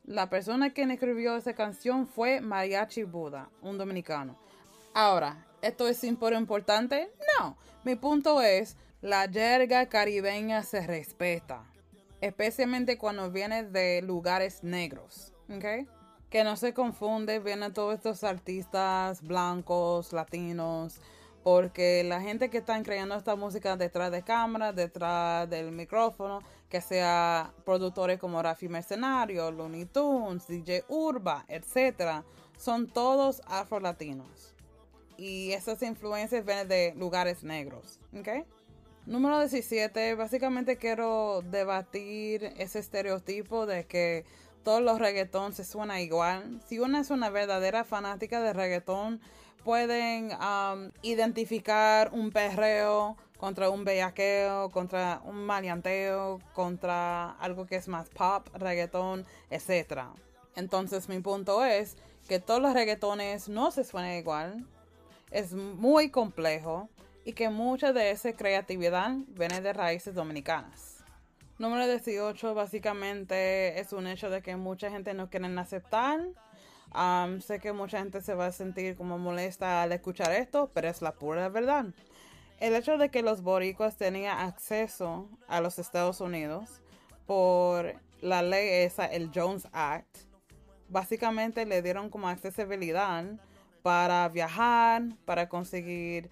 La 0.05 0.29
persona 0.29 0.71
que 0.75 0.83
escribió 0.83 1.37
esa 1.37 1.55
canción 1.55 2.09
fue 2.09 2.41
Mariachi 2.41 3.05
Buda, 3.05 3.49
un 3.63 3.79
dominicano. 3.79 4.37
Ahora, 4.93 5.47
¿esto 5.63 5.87
es 5.87 6.03
importante? 6.03 7.13
No. 7.39 7.57
Mi 7.85 7.95
punto 7.95 8.43
es, 8.43 8.77
la 9.01 9.29
jerga 9.29 9.87
caribeña 9.87 10.65
se 10.65 10.85
respeta. 10.85 11.65
Especialmente 12.21 12.99
cuando 12.99 13.31
viene 13.31 13.63
de 13.63 14.03
lugares 14.03 14.65
negros. 14.65 15.33
¿Ok? 15.49 15.87
Que 16.31 16.45
no 16.45 16.57
se 16.57 16.75
confunde, 16.75 17.39
vienen 17.39 17.73
todos 17.73 17.95
estos 17.95 18.25
artistas 18.25 19.23
blancos, 19.23 20.13
latinos, 20.13 21.01
porque 21.45 22.03
la 22.03 22.21
gente 22.21 22.51
que 22.51 22.59
están 22.59 22.83
creando 22.83 23.15
esta 23.15 23.37
música 23.37 23.77
detrás 23.77 24.11
de 24.11 24.23
cámara, 24.23 24.73
detrás 24.73 25.49
del 25.49 25.71
micrófono, 25.71 26.41
que 26.69 26.81
sea 26.81 27.53
productores 27.65 28.19
como 28.19 28.43
Rafi 28.43 28.69
Mercenario, 28.69 29.53
Looney 29.53 29.85
Tunes, 29.87 30.49
DJ 30.49 30.85
Urba, 30.89 31.45
etc., 31.47 32.25
son 32.57 32.89
todos 32.89 33.43
afro-latinos. 33.47 34.55
Y 35.17 35.53
esas 35.53 35.81
influencias 35.83 36.45
vienen 36.45 36.67
de 36.67 36.95
lugares 36.97 37.45
negros. 37.45 38.01
Número 39.07 39.39
17, 39.39 40.17
básicamente 40.17 40.79
quiero 40.79 41.43
debatir 41.43 42.53
ese 42.59 42.81
estereotipo 42.81 43.67
de 43.67 43.87
que 43.87 44.25
todos 44.67 44.83
los 44.83 44.99
reggaetón 44.99 45.53
se 45.53 45.63
suena 45.63 46.01
igual. 46.01 46.61
Si 46.67 46.81
una 46.81 46.99
es 46.99 47.11
una 47.11 47.31
verdadera 47.31 47.85
fanática 47.85 48.41
de 48.41 48.53
reggaetón, 48.53 49.21
pueden 49.63 50.33
um, 50.33 50.91
identificar 51.03 52.11
un 52.13 52.33
perreo 52.33 53.17
contra 53.39 53.71
un 53.71 53.85
bellaqueo, 53.85 54.71
contra 54.71 55.21
un 55.25 55.37
maleanteo, 55.45 56.41
contra 56.53 57.31
algo 57.39 57.65
que 57.67 57.77
es 57.77 57.87
más 57.87 58.09
pop, 58.09 58.49
reggaetón, 58.55 59.25
etc. 59.51 60.01
Entonces 60.57 61.09
mi 61.09 61.21
punto 61.21 61.65
es 61.65 61.97
que 62.27 62.41
todos 62.41 62.61
los 62.61 62.75
reggaetones 62.75 63.49
no 63.49 63.71
se 63.71 63.85
suenan 63.85 64.15
igual. 64.15 64.67
Es 65.31 65.53
muy 65.53 66.11
complejo 66.11 66.89
y 67.25 67.35
que 67.35 67.51
mucha 67.51 67.93
de 67.93 68.11
esa 68.11 68.33
creatividad 68.33 69.13
viene 69.29 69.61
de 69.61 69.73
raíces 69.73 70.17
dominicanas. 70.17 70.96
Número 71.59 71.87
18 71.89 72.55
básicamente 72.55 73.81
es 73.81 73.95
un 73.95 74.07
hecho 74.07 74.29
de 74.29 74.43
que 74.43 74.57
mucha 74.57 74.91
gente 74.91 75.15
no 75.15 75.31
quieren 75.31 75.59
aceptar. 75.59 76.21
Um, 76.95 77.41
sé 77.41 77.61
que 77.61 77.73
mucha 77.73 77.99
gente 77.99 78.21
se 78.21 78.35
va 78.35 78.47
a 78.47 78.53
sentir 78.53 78.95
como 78.95 79.17
molesta 79.17 79.83
al 79.83 79.93
escuchar 79.93 80.33
esto, 80.33 80.71
pero 80.75 80.89
es 80.89 81.01
la 81.01 81.13
pura 81.13 81.49
verdad. 81.49 81.87
El 82.61 82.75
hecho 82.75 82.99
de 82.99 83.11
que 83.11 83.23
los 83.23 83.41
boricuas 83.41 83.97
tenían 83.97 84.39
acceso 84.39 85.31
a 85.49 85.63
los 85.63 85.79
Estados 85.79 86.21
Unidos 86.21 86.83
por 87.25 87.95
la 88.21 88.43
ley 88.43 88.85
esa, 88.85 89.07
el 89.07 89.31
Jones 89.35 89.67
Act, 89.73 90.15
básicamente 90.91 91.65
le 91.65 91.81
dieron 91.81 92.11
como 92.11 92.29
accesibilidad 92.29 93.25
para 93.83 94.29
viajar, 94.29 95.05
para 95.25 95.49
conseguir 95.49 96.29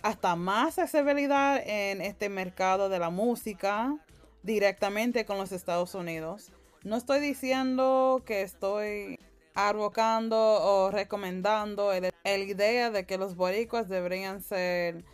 hasta 0.00 0.34
más 0.34 0.78
accesibilidad 0.78 1.62
en 1.62 2.00
este 2.00 2.30
mercado 2.30 2.88
de 2.88 2.98
la 2.98 3.10
música 3.10 3.98
directamente 4.44 5.24
con 5.24 5.38
los 5.38 5.50
Estados 5.50 5.94
Unidos. 5.94 6.52
No 6.84 6.96
estoy 6.96 7.18
diciendo 7.18 8.22
que 8.24 8.42
estoy 8.42 9.18
advocando 9.54 10.36
o 10.36 10.90
recomendando 10.90 11.92
el 11.92 12.12
idea 12.42 12.90
de 12.90 13.06
que 13.06 13.18
los 13.18 13.36
boricuas 13.36 13.88
deberían 13.88 14.42
ser 14.42 15.04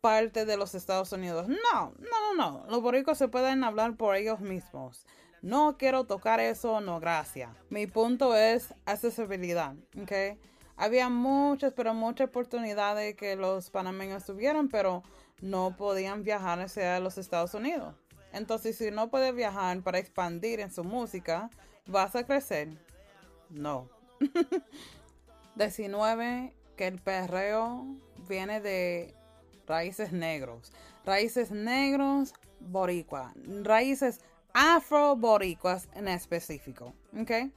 parte 0.00 0.46
de 0.46 0.56
los 0.56 0.74
Estados 0.74 1.10
Unidos. 1.12 1.48
No, 1.48 1.92
no, 1.98 2.34
no, 2.34 2.34
no. 2.34 2.66
Los 2.70 2.80
boricuas 2.82 3.18
se 3.18 3.28
pueden 3.28 3.64
hablar 3.64 3.96
por 3.96 4.14
ellos 4.14 4.40
mismos. 4.40 5.04
No 5.42 5.76
quiero 5.76 6.04
tocar 6.04 6.38
eso, 6.38 6.80
no, 6.80 7.00
gracias. 7.00 7.50
Mi 7.68 7.86
punto 7.86 8.36
es 8.36 8.72
accesibilidad, 8.84 9.74
¿ok? 10.00 10.38
Había 10.76 11.08
muchas, 11.08 11.72
pero 11.72 11.94
muchas 11.94 12.28
oportunidades 12.28 13.16
que 13.16 13.34
los 13.34 13.70
panameños 13.70 14.24
tuvieron, 14.24 14.68
pero 14.68 15.02
no 15.40 15.76
podían 15.76 16.22
viajar 16.22 16.60
hacia 16.60 17.00
los 17.00 17.18
Estados 17.18 17.54
Unidos. 17.54 17.94
Entonces, 18.36 18.76
si 18.76 18.90
no 18.90 19.08
puedes 19.08 19.34
viajar 19.34 19.80
para 19.80 19.98
expandir 19.98 20.60
en 20.60 20.70
su 20.70 20.84
música, 20.84 21.48
¿vas 21.86 22.14
a 22.14 22.26
crecer? 22.26 22.68
No. 23.48 23.88
19. 25.56 26.54
Que 26.76 26.86
el 26.86 27.00
perreo 27.00 27.86
viene 28.28 28.60
de 28.60 29.14
raíces 29.66 30.12
negros. 30.12 30.70
Raíces 31.06 31.50
negros 31.50 32.34
boricua. 32.60 33.32
Raíces 33.62 34.20
afro-boricuas 34.52 35.88
en 35.94 36.08
específico. 36.08 36.92
¿Ok? 37.18 37.50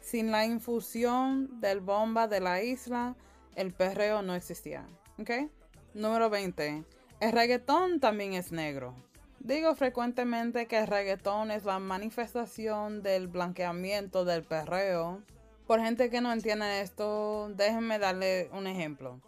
Sin 0.00 0.30
la 0.30 0.46
infusión 0.46 1.60
del 1.60 1.80
bomba 1.80 2.28
de 2.28 2.40
la 2.40 2.62
isla, 2.62 3.14
el 3.56 3.74
perreo 3.74 4.22
no 4.22 4.34
existía. 4.34 4.86
¿Ok? 5.18 5.50
Número 5.92 6.30
20. 6.30 6.84
El 7.20 7.32
reggaetón 7.32 8.00
también 8.00 8.32
es 8.32 8.52
negro. 8.52 8.94
Digo 9.40 9.74
frecuentemente 9.76 10.66
que 10.66 10.78
el 10.78 10.86
reggaetón 10.86 11.50
es 11.50 11.64
la 11.64 11.78
manifestación 11.78 13.02
del 13.02 13.28
blanqueamiento 13.28 14.24
del 14.24 14.42
perreo. 14.42 15.22
Por 15.66 15.80
gente 15.80 16.10
que 16.10 16.20
no 16.20 16.32
entiende 16.32 16.80
esto, 16.80 17.48
déjenme 17.54 17.98
darle 17.98 18.50
un 18.52 18.66
ejemplo. 18.66 19.20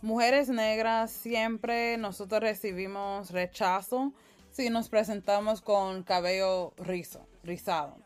Mujeres 0.00 0.48
negras 0.48 1.10
siempre 1.10 1.98
nosotros 1.98 2.40
recibimos 2.40 3.30
rechazo 3.30 4.12
si 4.50 4.70
nos 4.70 4.88
presentamos 4.88 5.60
con 5.60 6.04
cabello 6.04 6.72
rizo, 6.78 7.26
rizado. 7.42 7.96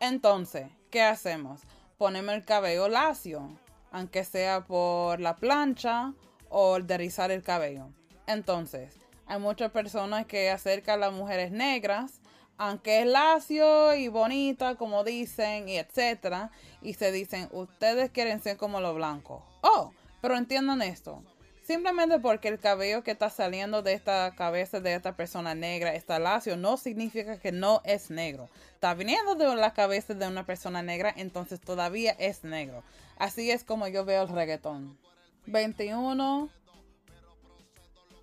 Entonces, 0.00 0.68
¿qué 0.90 1.02
hacemos? 1.02 1.60
Ponemos 1.98 2.34
el 2.34 2.44
cabello 2.44 2.88
lacio, 2.88 3.50
aunque 3.90 4.24
sea 4.24 4.64
por 4.64 5.20
la 5.20 5.36
plancha 5.36 6.14
o 6.48 6.76
el 6.76 6.86
de 6.86 6.98
rizar 6.98 7.30
el 7.30 7.42
cabello. 7.42 7.88
Entonces, 8.26 9.01
hay 9.26 9.38
muchas 9.38 9.70
personas 9.70 10.26
que 10.26 10.50
acercan 10.50 10.96
a 10.96 11.06
las 11.06 11.12
mujeres 11.12 11.50
negras, 11.50 12.20
aunque 12.58 13.00
es 13.00 13.06
lacio 13.06 13.94
y 13.94 14.08
bonita, 14.08 14.76
como 14.76 15.04
dicen, 15.04 15.68
y 15.68 15.78
etcétera, 15.78 16.50
y 16.80 16.94
se 16.94 17.10
dicen, 17.12 17.48
ustedes 17.52 18.10
quieren 18.10 18.40
ser 18.40 18.56
como 18.56 18.80
los 18.80 18.94
blancos. 18.94 19.42
Oh, 19.62 19.92
pero 20.20 20.36
entiendan 20.36 20.82
esto. 20.82 21.22
Simplemente 21.62 22.18
porque 22.18 22.48
el 22.48 22.58
cabello 22.58 23.04
que 23.04 23.12
está 23.12 23.30
saliendo 23.30 23.82
de 23.82 23.92
esta 23.92 24.34
cabeza 24.34 24.80
de 24.80 24.94
esta 24.94 25.16
persona 25.16 25.54
negra 25.54 25.94
está 25.94 26.18
lacio, 26.18 26.56
no 26.56 26.76
significa 26.76 27.38
que 27.38 27.52
no 27.52 27.80
es 27.84 28.10
negro. 28.10 28.48
Está 28.74 28.94
viniendo 28.94 29.36
de 29.36 29.54
la 29.54 29.72
cabeza 29.72 30.14
de 30.14 30.26
una 30.26 30.44
persona 30.44 30.82
negra, 30.82 31.14
entonces 31.16 31.60
todavía 31.60 32.16
es 32.18 32.42
negro. 32.42 32.82
Así 33.16 33.50
es 33.52 33.62
como 33.62 33.86
yo 33.86 34.04
veo 34.04 34.22
el 34.22 34.28
reggaetón. 34.28 34.98
21 35.46 36.50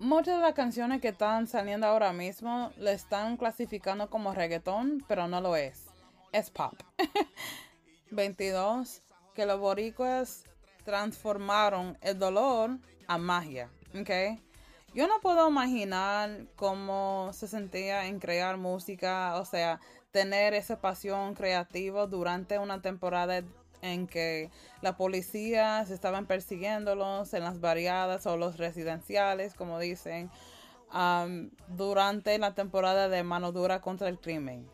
Muchas 0.00 0.36
de 0.36 0.40
las 0.40 0.54
canciones 0.54 1.02
que 1.02 1.08
están 1.08 1.46
saliendo 1.46 1.86
ahora 1.86 2.14
mismo 2.14 2.72
le 2.78 2.94
están 2.94 3.36
clasificando 3.36 4.08
como 4.08 4.32
reggaetón, 4.32 5.04
pero 5.06 5.28
no 5.28 5.42
lo 5.42 5.56
es. 5.56 5.88
Es 6.32 6.48
pop. 6.48 6.72
22. 8.10 9.02
Que 9.34 9.44
los 9.44 9.60
boricuas 9.60 10.44
transformaron 10.86 11.98
el 12.00 12.18
dolor 12.18 12.78
a 13.08 13.18
magia. 13.18 13.68
¿Ok? 13.94 14.40
Yo 14.94 15.06
no 15.06 15.20
puedo 15.20 15.46
imaginar 15.46 16.46
cómo 16.56 17.30
se 17.34 17.46
sentía 17.46 18.06
en 18.06 18.20
crear 18.20 18.56
música, 18.56 19.36
o 19.36 19.44
sea, 19.44 19.80
tener 20.12 20.54
esa 20.54 20.80
pasión 20.80 21.34
creativa 21.34 22.06
durante 22.06 22.58
una 22.58 22.80
temporada 22.80 23.42
en 23.82 24.06
que 24.06 24.50
la 24.82 24.96
policía 24.96 25.84
se 25.86 25.94
estaban 25.94 26.26
persiguiéndolos 26.26 27.32
en 27.34 27.44
las 27.44 27.60
variadas 27.60 28.26
o 28.26 28.36
los 28.36 28.56
residenciales, 28.58 29.54
como 29.54 29.78
dicen, 29.78 30.30
durante 31.68 32.38
la 32.38 32.54
temporada 32.54 33.08
de 33.08 33.22
mano 33.22 33.52
dura 33.52 33.80
contra 33.80 34.08
el 34.08 34.18
crimen. 34.18 34.68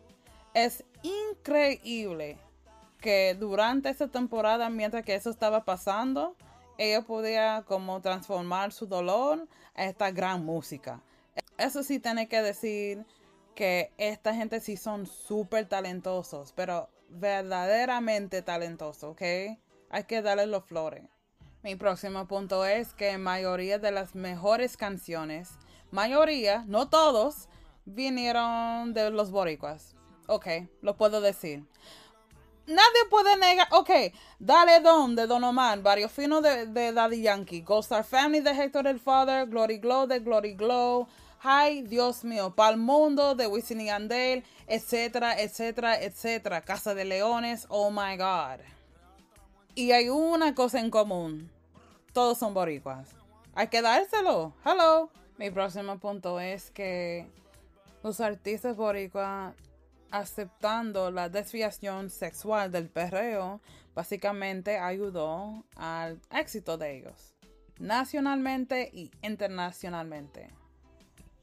Es 0.53 0.83
increíble 1.03 2.37
que 2.99 3.35
durante 3.39 3.89
esa 3.89 4.07
temporada, 4.07 4.69
mientras 4.69 5.05
que 5.05 5.15
eso 5.15 5.29
estaba 5.29 5.63
pasando, 5.63 6.35
ella 6.79 7.01
podía 7.01 7.63
como 7.67 8.01
transformar 8.01 8.71
su 8.71 8.87
dolor 8.87 9.47
a 9.75 9.85
esta 9.85 10.11
gran 10.11 10.43
música. 10.43 11.01
Eso 11.57 11.83
sí 11.83 11.99
tiene 11.99 12.27
que 12.27 12.41
decir 12.41 13.05
que 13.55 13.91
esta 13.97 14.33
gente 14.33 14.59
sí 14.59 14.77
son 14.77 15.05
súper 15.07 15.67
talentosos, 15.67 16.53
pero 16.53 16.89
verdaderamente 17.09 18.41
talentosos, 18.41 19.11
¿ok? 19.11 19.21
Hay 19.89 20.03
que 20.07 20.21
darle 20.21 20.47
los 20.47 20.65
flores. 20.65 21.03
Mi 21.63 21.75
próximo 21.75 22.27
punto 22.27 22.65
es 22.65 22.93
que 22.93 23.17
mayoría 23.17 23.79
de 23.79 23.91
las 23.91 24.15
mejores 24.15 24.77
canciones, 24.77 25.49
mayoría, 25.91 26.63
no 26.67 26.89
todos, 26.89 27.49
vinieron 27.85 28.93
de 28.93 29.09
los 29.09 29.31
boricuas. 29.31 29.95
Ok, 30.27 30.47
lo 30.81 30.97
puedo 30.97 31.21
decir. 31.21 31.63
Nadie 32.67 33.05
puede 33.09 33.37
negar. 33.37 33.67
Ok, 33.71 33.89
Dale 34.39 34.81
Don 34.81 35.15
de 35.15 35.25
Don 35.25 35.43
Omar, 35.43 35.81
Barrio 35.81 36.09
Fino 36.09 36.41
de, 36.41 36.65
de 36.65 36.91
Daddy 36.91 37.21
Yankee, 37.21 37.61
Ghost 37.61 37.91
Star 37.91 38.03
Family 38.03 38.41
de 38.41 38.51
Hector 38.51 38.85
el 38.87 38.99
Father, 38.99 39.47
Glory 39.47 39.77
Glow 39.77 40.05
de 40.05 40.19
Glory 40.19 40.53
Glow, 40.53 41.07
Ay, 41.39 41.83
Dios 41.83 42.23
mío, 42.23 42.55
Pal 42.55 42.77
Mundo 42.77 43.35
de 43.35 43.47
Wisin 43.47 43.81
y 43.81 43.85
Yandel, 43.85 44.43
etcétera, 44.65 45.39
etcétera, 45.39 46.01
etcétera. 46.01 46.61
Casa 46.61 46.95
de 46.95 47.05
Leones, 47.05 47.65
oh 47.69 47.91
my 47.91 48.17
God. 48.17 48.59
Y 49.75 49.91
hay 49.91 50.09
una 50.09 50.55
cosa 50.55 50.79
en 50.79 50.89
común. 50.89 51.51
Todos 52.11 52.39
son 52.39 52.53
boricuas. 52.53 53.09
Hay 53.53 53.67
que 53.67 53.81
dárselo. 53.81 54.53
Hello. 54.65 55.11
Mi 55.37 55.51
próximo 55.51 55.99
punto 55.99 56.39
es 56.39 56.71
que 56.71 57.27
los 58.03 58.19
artistas 58.19 58.75
boricuas 58.75 59.53
aceptando 60.09 61.11
la 61.11 61.29
desviación 61.29 62.09
sexual 62.09 62.71
del 62.71 62.89
perreo 62.89 63.61
básicamente 63.93 64.77
ayudó 64.77 65.63
al 65.75 66.19
éxito 66.31 66.77
de 66.77 66.97
ellos, 66.97 67.35
nacionalmente 67.79 68.89
y 68.93 69.11
internacionalmente. 69.21 70.49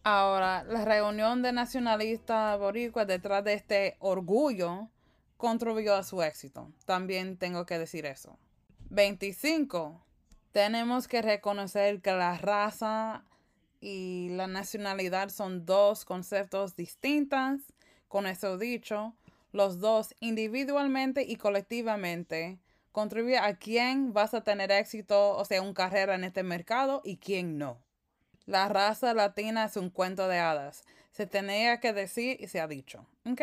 Ahora, 0.07 0.64
la 0.64 0.85
reunión 0.85 1.40
de 1.40 1.53
nacionalistas 1.53 2.59
boricuas 2.59 3.07
detrás 3.07 3.43
de 3.43 3.55
este 3.55 3.97
orgullo 4.01 4.90
contribuyó 5.38 5.95
a 5.95 6.03
su 6.03 6.23
éxito. 6.23 6.71
También 6.85 7.38
tengo 7.38 7.64
que 7.64 7.79
decir 7.79 8.05
eso. 8.05 8.38
25. 8.90 10.05
Tenemos 10.53 11.09
que 11.09 11.23
reconocer 11.23 12.03
que 12.03 12.12
la 12.12 12.37
raza 12.37 13.25
y 13.81 14.29
la 14.33 14.47
nacionalidad 14.47 15.31
son 15.31 15.64
dos 15.64 16.05
conceptos 16.05 16.77
distintos. 16.77 17.62
Con 18.07 18.27
eso 18.27 18.59
dicho, 18.59 19.14
los 19.53 19.81
dos 19.81 20.14
individualmente 20.21 21.23
y 21.23 21.37
colectivamente 21.37 22.59
contribuyen 22.93 23.43
a 23.43 23.55
quién 23.57 24.12
vas 24.12 24.35
a 24.35 24.45
tener 24.45 24.71
éxito, 24.71 25.35
o 25.35 25.47
sea, 25.47 25.62
una 25.62 25.73
carrera 25.73 26.14
en 26.14 26.25
este 26.25 26.43
mercado 26.43 27.01
y 27.05 27.17
quién 27.17 27.57
no. 27.57 27.79
La 28.47 28.69
raza 28.69 29.15
latina 29.15 29.65
es 29.65 29.77
un 29.77 29.91
cuento 29.91 30.29
de 30.29 30.39
hadas. 30.39 30.85
Se 31.13 31.27
tenía 31.27 31.81
que 31.81 31.93
decir 31.93 32.37
y 32.41 32.49
se 32.49 32.61
ha 32.61 32.69
dicho. 32.69 33.07
¿Ok? 33.25 33.41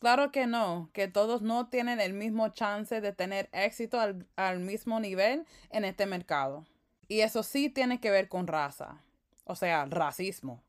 Claro 0.00 0.32
que 0.32 0.46
no, 0.46 0.90
que 0.92 1.08
todos 1.08 1.40
no 1.40 1.68
tienen 1.68 1.98
el 1.98 2.12
mismo 2.12 2.50
chance 2.50 3.00
de 3.00 3.12
tener 3.12 3.48
éxito 3.52 3.98
al, 4.00 4.26
al 4.36 4.60
mismo 4.60 5.00
nivel 5.00 5.46
en 5.70 5.84
este 5.84 6.04
mercado. 6.04 6.66
Y 7.08 7.20
eso 7.20 7.42
sí 7.42 7.70
tiene 7.70 8.00
que 8.00 8.10
ver 8.10 8.28
con 8.28 8.46
raza. 8.46 9.02
O 9.44 9.56
sea, 9.56 9.86
racismo. 9.86 10.62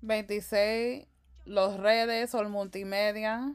26. 0.00 1.06
Los 1.44 1.76
redes 1.76 2.34
o 2.34 2.40
el 2.40 2.48
multimedia. 2.48 3.54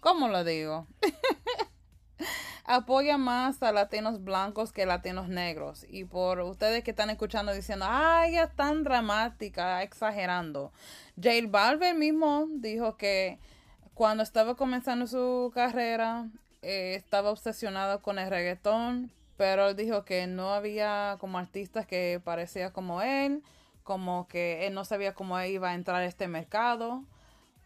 ¿Cómo 0.00 0.28
lo 0.28 0.44
digo? 0.44 0.86
apoya 2.64 3.16
más 3.18 3.62
a 3.62 3.72
latinos 3.72 4.22
blancos 4.22 4.72
que 4.72 4.86
latinos 4.86 5.28
negros. 5.28 5.86
Y 5.88 6.04
por 6.04 6.40
ustedes 6.40 6.84
que 6.84 6.90
están 6.90 7.10
escuchando 7.10 7.52
diciendo, 7.52 7.86
ay, 7.88 8.32
ya 8.32 8.44
es 8.44 8.56
tan 8.56 8.84
dramática, 8.84 9.82
exagerando. 9.82 10.72
J 11.16 11.30
Balvin 11.48 11.98
mismo 11.98 12.46
dijo 12.50 12.96
que 12.96 13.38
cuando 13.94 14.22
estaba 14.22 14.54
comenzando 14.54 15.06
su 15.06 15.50
carrera, 15.54 16.28
eh, 16.62 16.94
estaba 16.96 17.30
obsesionado 17.30 18.02
con 18.02 18.18
el 18.18 18.30
reggaetón, 18.30 19.10
pero 19.36 19.68
él 19.68 19.76
dijo 19.76 20.04
que 20.04 20.26
no 20.26 20.52
había 20.52 21.16
como 21.20 21.38
artistas 21.38 21.86
que 21.86 22.20
parecía 22.22 22.72
como 22.72 23.02
él, 23.02 23.42
como 23.84 24.28
que 24.28 24.66
él 24.66 24.74
no 24.74 24.84
sabía 24.84 25.14
cómo 25.14 25.40
iba 25.40 25.70
a 25.70 25.74
entrar 25.74 26.02
a 26.02 26.04
este 26.04 26.28
mercado. 26.28 27.04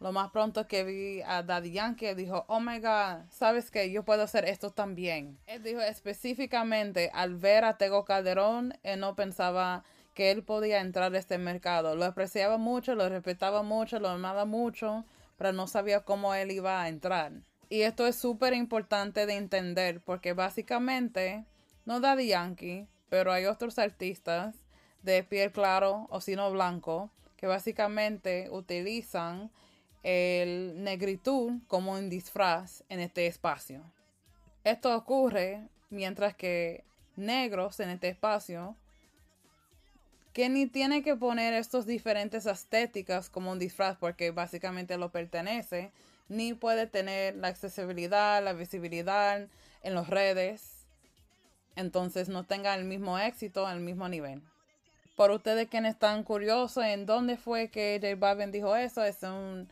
Lo 0.03 0.11
más 0.11 0.33
pronto 0.33 0.67
que 0.67 0.83
vi 0.83 1.23
a 1.23 1.45
Daddy 1.45 1.71
Yankee, 1.71 2.15
dijo, 2.15 2.45
oh 2.49 2.59
my 2.59 2.81
God, 2.81 3.31
¿sabes 3.31 3.71
que 3.71 3.93
Yo 3.93 4.05
puedo 4.05 4.25
hacer 4.25 4.45
esto 4.45 4.71
también. 4.71 5.39
Él 5.47 5.63
dijo 5.63 5.81
específicamente, 5.81 7.09
al 7.15 7.37
ver 7.37 7.65
a 7.65 7.79
Tego 7.79 8.05
Calderón, 8.05 8.77
él 8.83 8.99
no 8.99 9.15
pensaba 9.15 9.85
que 10.13 10.33
él 10.33 10.43
podía 10.43 10.81
entrar 10.81 11.15
a 11.15 11.19
este 11.19 11.39
mercado. 11.39 11.95
Lo 11.95 12.05
apreciaba 12.05 12.59
mucho, 12.59 12.97
lo 12.97 13.09
respetaba 13.09 13.63
mucho, 13.63 14.01
lo 14.01 14.09
amaba 14.09 14.45
mucho, 14.45 15.05
pero 15.39 15.53
no 15.53 15.69
sabía 15.69 16.01
cómo 16.01 16.35
él 16.35 16.51
iba 16.51 16.83
a 16.83 16.89
entrar. 16.89 17.31
Y 17.69 17.83
esto 17.83 18.05
es 18.09 18.17
súper 18.17 18.55
importante 18.55 19.25
de 19.25 19.37
entender 19.37 20.01
porque 20.01 20.33
básicamente, 20.33 21.45
no 21.85 22.01
Daddy 22.01 22.27
Yankee, 22.27 22.89
pero 23.09 23.31
hay 23.31 23.45
otros 23.45 23.79
artistas 23.79 24.57
de 25.03 25.23
piel 25.23 25.53
claro 25.53 26.09
o 26.11 26.21
sino 26.21 26.51
blanco 26.51 27.13
que 27.37 27.47
básicamente 27.47 28.49
utilizan 28.51 29.53
el 30.03 30.83
negritud 30.83 31.61
como 31.69 31.93
un 31.93 32.09
disfraz 32.09 32.83
en 32.89 33.01
este 33.01 33.27
espacio. 33.27 33.83
Esto 34.65 34.97
ocurre 34.97 35.69
mientras 35.91 36.35
que 36.35 36.85
negros 37.17 37.81
en 37.81 37.91
este 37.91 38.09
espacio 38.09 38.77
que 40.33 40.49
ni 40.49 40.67
tiene 40.67 41.03
que 41.03 41.15
poner 41.15 41.53
estos 41.53 41.85
diferentes 41.85 42.47
estéticas 42.47 43.29
como 43.29 43.53
un 43.53 43.59
disfraz 43.59 43.97
porque 43.99 44.31
básicamente 44.31 44.97
lo 44.97 45.11
pertenece, 45.11 45.93
ni 46.29 46.55
puede 46.55 46.87
tener 46.87 47.37
la 47.37 47.49
accesibilidad, 47.49 48.43
la 48.43 48.55
visibilidad 48.55 49.47
en 49.83 49.95
las 49.95 50.09
redes, 50.09 50.87
entonces 51.77 52.29
no 52.29 52.45
tenga 52.45 52.75
el 52.75 52.85
mismo 52.85 53.19
éxito, 53.19 53.69
el 53.69 53.81
mismo 53.81 54.09
nivel. 54.09 54.43
Por 55.17 55.31
ustedes 55.31 55.69
que 55.69 55.79
están 55.79 56.25
curiosos 56.25 56.85
en 56.85 57.05
dónde 57.05 57.37
fue 57.37 57.69
que 57.69 57.99
J 58.01 58.17
Balvin 58.17 58.51
dijo 58.51 58.75
eso, 58.75 59.05
es 59.05 59.23
un 59.23 59.69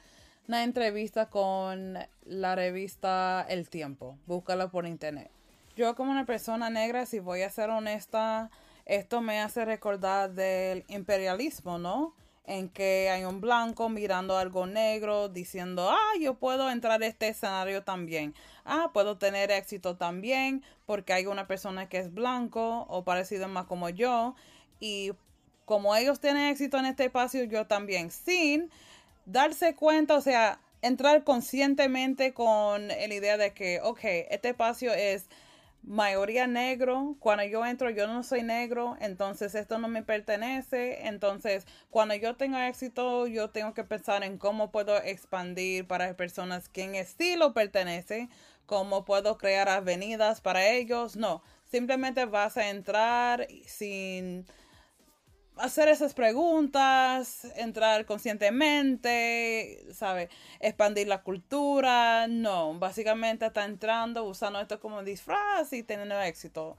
una 0.51 0.65
entrevista 0.65 1.31
con 1.31 1.97
la 2.25 2.57
revista 2.57 3.47
El 3.49 3.69
Tiempo. 3.69 4.19
Búscala 4.27 4.69
por 4.69 4.85
internet. 4.85 5.31
Yo 5.77 5.95
como 5.95 6.11
una 6.11 6.27
persona 6.27 6.71
negra, 6.71 7.07
si 7.07 7.21
voy 7.21 7.43
a 7.43 7.51
ser 7.51 7.71
honesta, 7.71 8.51
esto 8.85 9.21
me 9.21 9.39
hace 9.39 9.65
recordar 9.65 10.33
del 10.33 10.85
imperialismo, 10.89 11.79
¿no? 11.79 12.17
En 12.47 12.69
que 12.69 13.11
hay 13.11 13.23
un 13.23 13.41
blanco 13.41 13.89
mirando 13.89 14.37
algo 14.37 14.67
negro 14.67 15.29
diciendo, 15.29 15.89
ah, 15.89 16.19
yo 16.21 16.35
puedo 16.35 16.69
entrar 16.69 17.01
a 17.01 17.07
este 17.07 17.29
escenario 17.29 17.85
también. 17.85 18.35
Ah, 18.65 18.91
puedo 18.93 19.19
tener 19.19 19.53
éxito 19.53 19.97
también 19.99 20.65
porque 20.85 21.13
hay 21.13 21.27
una 21.27 21.47
persona 21.47 21.89
que 21.89 21.99
es 21.99 22.13
blanco 22.13 22.87
o 22.89 23.05
parecido 23.05 23.47
más 23.47 23.67
como 23.67 23.89
yo. 23.89 24.35
Y 24.81 25.13
como 25.65 25.95
ellos 25.95 26.19
tienen 26.19 26.49
éxito 26.49 26.77
en 26.77 26.87
este 26.87 27.05
espacio, 27.05 27.45
yo 27.45 27.69
también. 27.69 28.11
Sin 28.11 28.69
darse 29.31 29.75
cuenta, 29.75 30.17
o 30.17 30.21
sea, 30.21 30.61
entrar 30.83 31.25
conscientemente 31.25 32.33
con 32.33 32.89
la 32.89 33.15
idea 33.15 33.37
de 33.37 33.53
que, 33.53 33.81
ok, 33.83 34.01
este 34.31 34.51
espacio 34.51 34.93
es 34.93 35.29
mayoría 35.83 36.47
negro, 36.47 37.17
cuando 37.21 37.45
yo 37.45 37.65
entro 37.65 37.89
yo 37.91 38.07
no 38.07 38.23
soy 38.23 38.43
negro, 38.43 38.97
entonces 39.01 39.55
esto 39.55 39.79
no 39.79 39.89
me 39.89 40.03
pertenece, 40.03 41.07
entonces 41.07 41.67
cuando 41.89 42.15
yo 42.15 42.37
tenga 42.37 42.69
éxito 42.69 43.27
yo 43.27 43.49
tengo 43.49 43.73
que 43.73 43.85
pensar 43.85 44.23
en 44.23 44.37
cómo 44.37 44.71
puedo 44.71 44.99
expandir 44.99 45.87
para 45.87 46.15
personas 46.17 46.69
que 46.69 46.83
en 46.83 46.95
estilo 46.97 47.55
pertenece, 47.55 48.29
cómo 48.67 49.07
puedo 49.07 49.39
crear 49.39 49.71
avenidas 49.71 50.43
para 50.43 50.69
ellos, 50.69 51.17
no, 51.17 51.43
simplemente 51.65 52.27
vas 52.27 52.59
a 52.59 52.69
entrar 52.69 53.49
sin 53.65 54.45
hacer 55.61 55.89
esas 55.89 56.15
preguntas, 56.15 57.45
entrar 57.57 58.05
conscientemente, 58.07 59.87
¿sabe? 59.93 60.29
Expandir 60.61 61.07
la 61.07 61.23
cultura. 61.23 62.27
No, 62.29 62.75
básicamente 62.79 63.47
está 63.47 63.65
entrando, 63.65 64.25
usando 64.25 64.61
esto 64.61 64.81
como 64.81 65.03
disfraz 65.03 65.73
y 65.73 65.83
teniendo 65.83 66.21
éxito. 66.21 66.77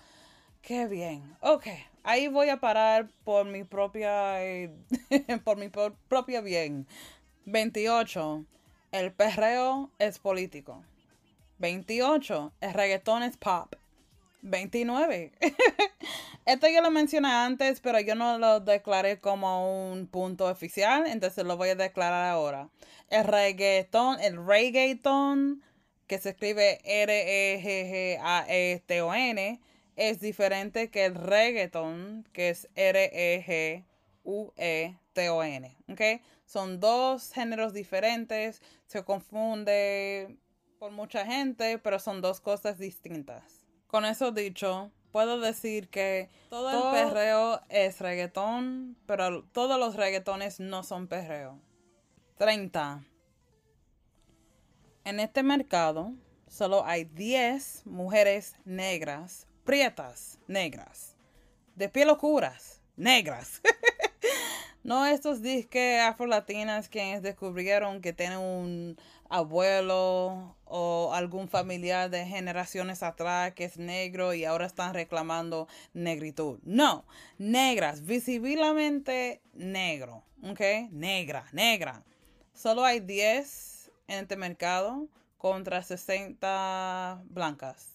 Qué 0.62 0.88
bien. 0.88 1.36
Ok, 1.42 1.68
ahí 2.04 2.28
voy 2.28 2.50
a 2.50 2.60
parar 2.60 3.10
por 3.24 3.46
mi 3.46 3.64
propia, 3.64 4.44
eh, 4.44 4.72
por 5.44 5.58
mi 5.58 5.70
propio 5.70 6.44
bien. 6.44 6.88
28. 7.46 8.46
El 8.92 9.12
perreo 9.12 9.90
es 10.00 10.20
político. 10.20 10.84
28. 11.60 12.52
El 12.62 12.74
reggaetón 12.74 13.24
es 13.24 13.38
pop. 13.38 13.74
29. 14.42 15.32
Esto 16.46 16.68
yo 16.68 16.82
lo 16.82 16.90
mencioné 16.92 17.30
antes, 17.30 17.80
pero 17.82 18.00
yo 18.00 18.16
no 18.16 18.38
lo 18.40 18.60
declaré 18.60 19.20
como 19.20 19.92
un 19.92 20.08
punto 20.08 20.48
oficial, 20.48 21.06
entonces 21.08 21.46
lo 21.46 21.56
voy 21.58 21.70
a 21.70 21.76
declarar 21.76 22.30
ahora. 22.30 22.70
El 23.10 23.26
reggaetón, 23.26 24.20
el 24.22 24.44
reggaeton, 24.46 25.62
que 26.08 26.18
se 26.18 26.32
escribe 26.32 26.80
R-E-G-G-A-E-T-O-N, 26.84 27.82
es 29.96 30.20
diferente 30.20 30.90
que 30.90 31.06
el 31.06 31.16
reggaeton, 31.16 32.28
que 32.34 32.50
es 32.50 32.68
R-E-G-U-E-T-O-N. 32.76 33.86
¿Ok? 35.90 36.02
Son 36.46 36.80
dos 36.80 37.32
géneros 37.32 37.74
diferentes, 37.74 38.62
se 38.88 39.04
confunde 39.06 40.38
por 40.80 40.92
mucha 40.92 41.26
gente, 41.26 41.78
pero 41.78 42.00
son 42.00 42.22
dos 42.22 42.42
cosas 42.42 42.78
distintas. 42.80 43.61
Con 43.92 44.06
eso 44.06 44.32
dicho, 44.32 44.90
puedo 45.12 45.42
decir 45.42 45.90
que 45.90 46.30
todo 46.50 46.70
el 46.72 47.10
perreo 47.10 47.60
es 47.68 48.00
reggaetón, 48.00 48.96
pero 49.06 49.44
todos 49.52 49.78
los 49.78 49.98
reggaetones 49.98 50.62
no 50.62 50.84
son 50.84 51.10
perreo. 51.10 51.60
30. 52.38 53.04
En 55.04 55.20
este 55.20 55.44
mercado 55.44 56.14
solo 56.48 56.86
hay 56.86 57.04
10 57.04 57.86
mujeres 57.86 58.56
negras, 58.64 59.46
prietas 59.66 60.40
negras, 60.48 61.18
de 61.76 61.90
piel 61.90 62.12
oscuras, 62.12 62.82
negras. 62.96 63.62
no 64.84 65.06
estos 65.06 65.42
disques 65.42 66.00
afrolatinas 66.00 66.88
quienes 66.88 67.22
descubrieron 67.24 68.00
que 68.00 68.14
tienen 68.14 68.40
un 68.40 68.98
abuelo 69.30 70.56
o 70.74 71.14
algún 71.14 71.50
familiar 71.50 72.10
de 72.10 72.26
generaciones 72.26 73.04
atrás 73.04 73.54
que 73.54 73.66
es 73.66 73.78
negro 73.78 74.34
y 74.34 74.46
ahora 74.46 74.66
están 74.66 74.94
reclamando 74.94 75.68
negritud. 75.94 76.60
No, 76.64 77.06
negras, 77.38 78.06
visiblemente 78.06 79.42
negro, 79.54 80.24
¿ok? 80.42 80.90
Negra, 80.92 81.46
negra. 81.52 82.04
Solo 82.54 82.86
hay 82.86 83.02
10 83.02 83.92
en 84.08 84.20
este 84.20 84.38
mercado 84.38 85.08
contra 85.38 85.84
60 85.84 87.22
blancas. 87.26 87.90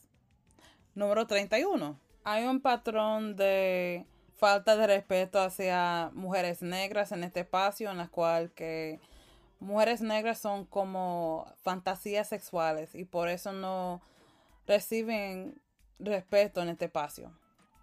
Número 0.95 1.27
31. 1.27 1.99
Hay 2.25 2.45
un 2.45 2.61
patrón 2.61 3.37
de 3.37 4.05
falta 4.37 4.77
de 4.77 4.87
respeto 4.87 5.41
hacia 5.41 6.11
mujeres 6.13 6.61
negras 6.61 7.11
en 7.13 7.25
este 7.25 7.41
espacio 7.41 7.91
en 7.91 7.97
la 7.97 8.09
cual 8.09 8.51
que 8.51 9.01
mujeres 9.61 10.01
negras 10.01 10.39
son 10.39 10.65
como 10.65 11.47
fantasías 11.63 12.29
sexuales 12.29 12.95
y 12.95 13.05
por 13.05 13.29
eso 13.29 13.53
no 13.53 14.01
reciben 14.67 15.61
respeto 15.99 16.63
en 16.63 16.69
este 16.69 16.87
espacio. 16.87 17.33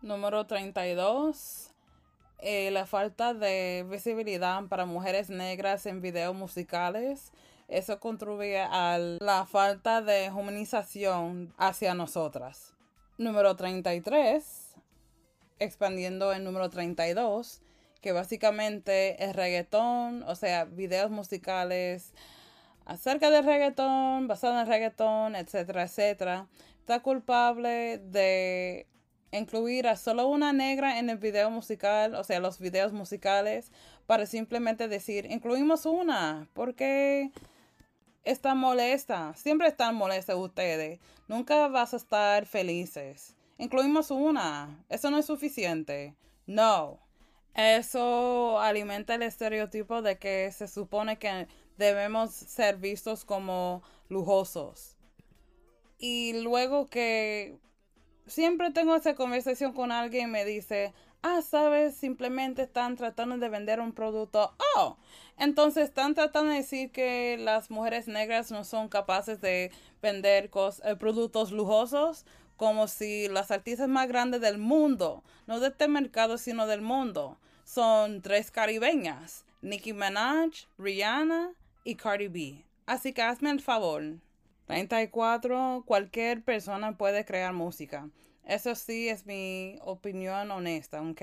Número 0.02 0.46
32. 0.46 1.70
eh, 2.40 2.72
la 2.72 2.86
falta 2.86 3.34
de 3.34 3.86
visibilidad 3.90 4.62
para 4.68 4.86
mujeres 4.86 5.30
negras 5.30 5.86
en 5.86 6.02
videos 6.02 6.36
musicales. 6.36 7.32
Eso 7.70 8.00
contribuye 8.00 8.60
a 8.60 8.98
la 8.98 9.46
falta 9.46 10.02
de 10.02 10.30
humanización 10.30 11.54
hacia 11.58 11.94
nosotras. 11.94 12.74
Número 13.18 13.56
33. 13.56 14.76
Expandiendo 15.60 16.34
el 16.34 16.44
número 16.44 16.70
32 16.70 17.62
que 18.04 18.12
básicamente 18.12 19.24
es 19.24 19.34
reggaetón, 19.34 20.24
o 20.24 20.36
sea, 20.36 20.66
videos 20.66 21.10
musicales 21.10 22.14
acerca 22.86 23.32
del 23.32 23.46
reggaetón, 23.46 24.28
basado 24.28 24.60
en 24.60 24.68
reggaetón, 24.68 25.38
etcétera, 25.38 25.84
etcétera, 25.84 26.48
está 26.80 27.00
culpable 27.02 28.00
de 28.00 28.88
incluir 29.32 29.88
a 29.88 29.96
solo 29.96 30.28
una 30.28 30.52
negra 30.52 31.00
en 31.00 31.10
el 31.10 31.18
video 31.18 31.50
musical, 31.50 32.14
o 32.16 32.26
sea, 32.26 32.42
los 32.42 32.60
videos 32.60 32.92
musicales, 32.92 33.72
para 34.06 34.26
simplemente 34.26 34.90
decir, 34.90 35.26
incluimos 35.32 35.86
una, 35.86 36.50
porque 36.54 37.32
está 38.26 38.54
molesta, 38.54 39.34
siempre 39.36 39.70
están 39.70 39.96
molestas 39.96 40.36
ustedes, 40.36 41.00
nunca 41.30 41.70
vas 41.70 41.94
a 41.94 41.98
estar 41.98 42.46
felices. 42.46 43.38
Incluimos 43.58 44.12
una, 44.12 44.84
eso 44.90 45.10
no 45.10 45.18
es 45.18 45.26
suficiente. 45.26 46.16
No, 46.46 47.00
eso 47.54 48.60
alimenta 48.60 49.16
el 49.16 49.24
estereotipo 49.24 50.02
de 50.02 50.18
que 50.18 50.52
se 50.52 50.68
supone 50.68 51.18
que 51.18 51.48
debemos 51.78 52.32
ser 52.32 52.78
vistos 52.78 53.26
como 53.26 53.84
lujosos. 54.10 54.98
Y 56.00 56.42
luego 56.42 56.90
que 56.90 57.58
siempre 58.28 58.72
tengo 58.72 58.96
esa 58.96 59.16
conversación 59.16 59.74
con 59.74 59.92
alguien 59.92 60.30
y 60.30 60.32
me 60.32 60.46
dice, 60.46 60.94
ah, 61.22 61.42
sabes, 61.42 61.96
simplemente 61.96 62.64
están 62.64 62.96
tratando 62.96 63.38
de 63.38 63.50
vender 63.50 63.80
un 63.80 63.94
producto. 63.94 64.54
Oh, 64.76 64.98
entonces 65.38 65.86
están 65.86 66.14
tratando 66.14 66.52
de 66.52 66.58
decir 66.58 66.92
que 66.92 67.38
las 67.40 67.72
mujeres 67.72 68.08
negras 68.08 68.52
no 68.52 68.64
son 68.64 68.90
capaces 68.90 69.42
de 69.42 69.72
vender 70.02 70.52
eh, 70.84 70.96
productos 70.98 71.52
lujosos 71.52 72.26
como 72.58 72.88
si 72.88 73.28
las 73.28 73.52
artistas 73.52 73.88
más 73.88 74.08
grandes 74.08 74.42
del 74.42 74.58
mundo, 74.58 75.24
no 75.48 75.60
de 75.60 75.70
este 75.70 75.88
mercado, 75.88 76.38
sino 76.38 76.68
del 76.68 76.82
mundo, 76.82 77.38
son 77.64 78.22
tres 78.22 78.52
caribeñas, 78.52 79.46
Nicki 79.62 79.94
Minaj, 79.94 80.68
Rihanna 80.78 81.54
y 81.84 81.96
Cardi 81.96 82.28
B. 82.28 82.64
Así 82.86 83.14
que 83.14 83.22
hazme 83.22 83.50
el 83.52 83.62
favor. 83.62 84.04
34. 84.68 85.84
Cualquier 85.86 86.44
persona 86.44 86.98
puede 86.98 87.26
crear 87.26 87.54
música. 87.54 88.10
Eso 88.46 88.76
sí 88.76 89.10
es 89.10 89.26
mi 89.26 89.78
opinión 89.82 90.52
honesta, 90.52 91.02
¿ok? 91.02 91.22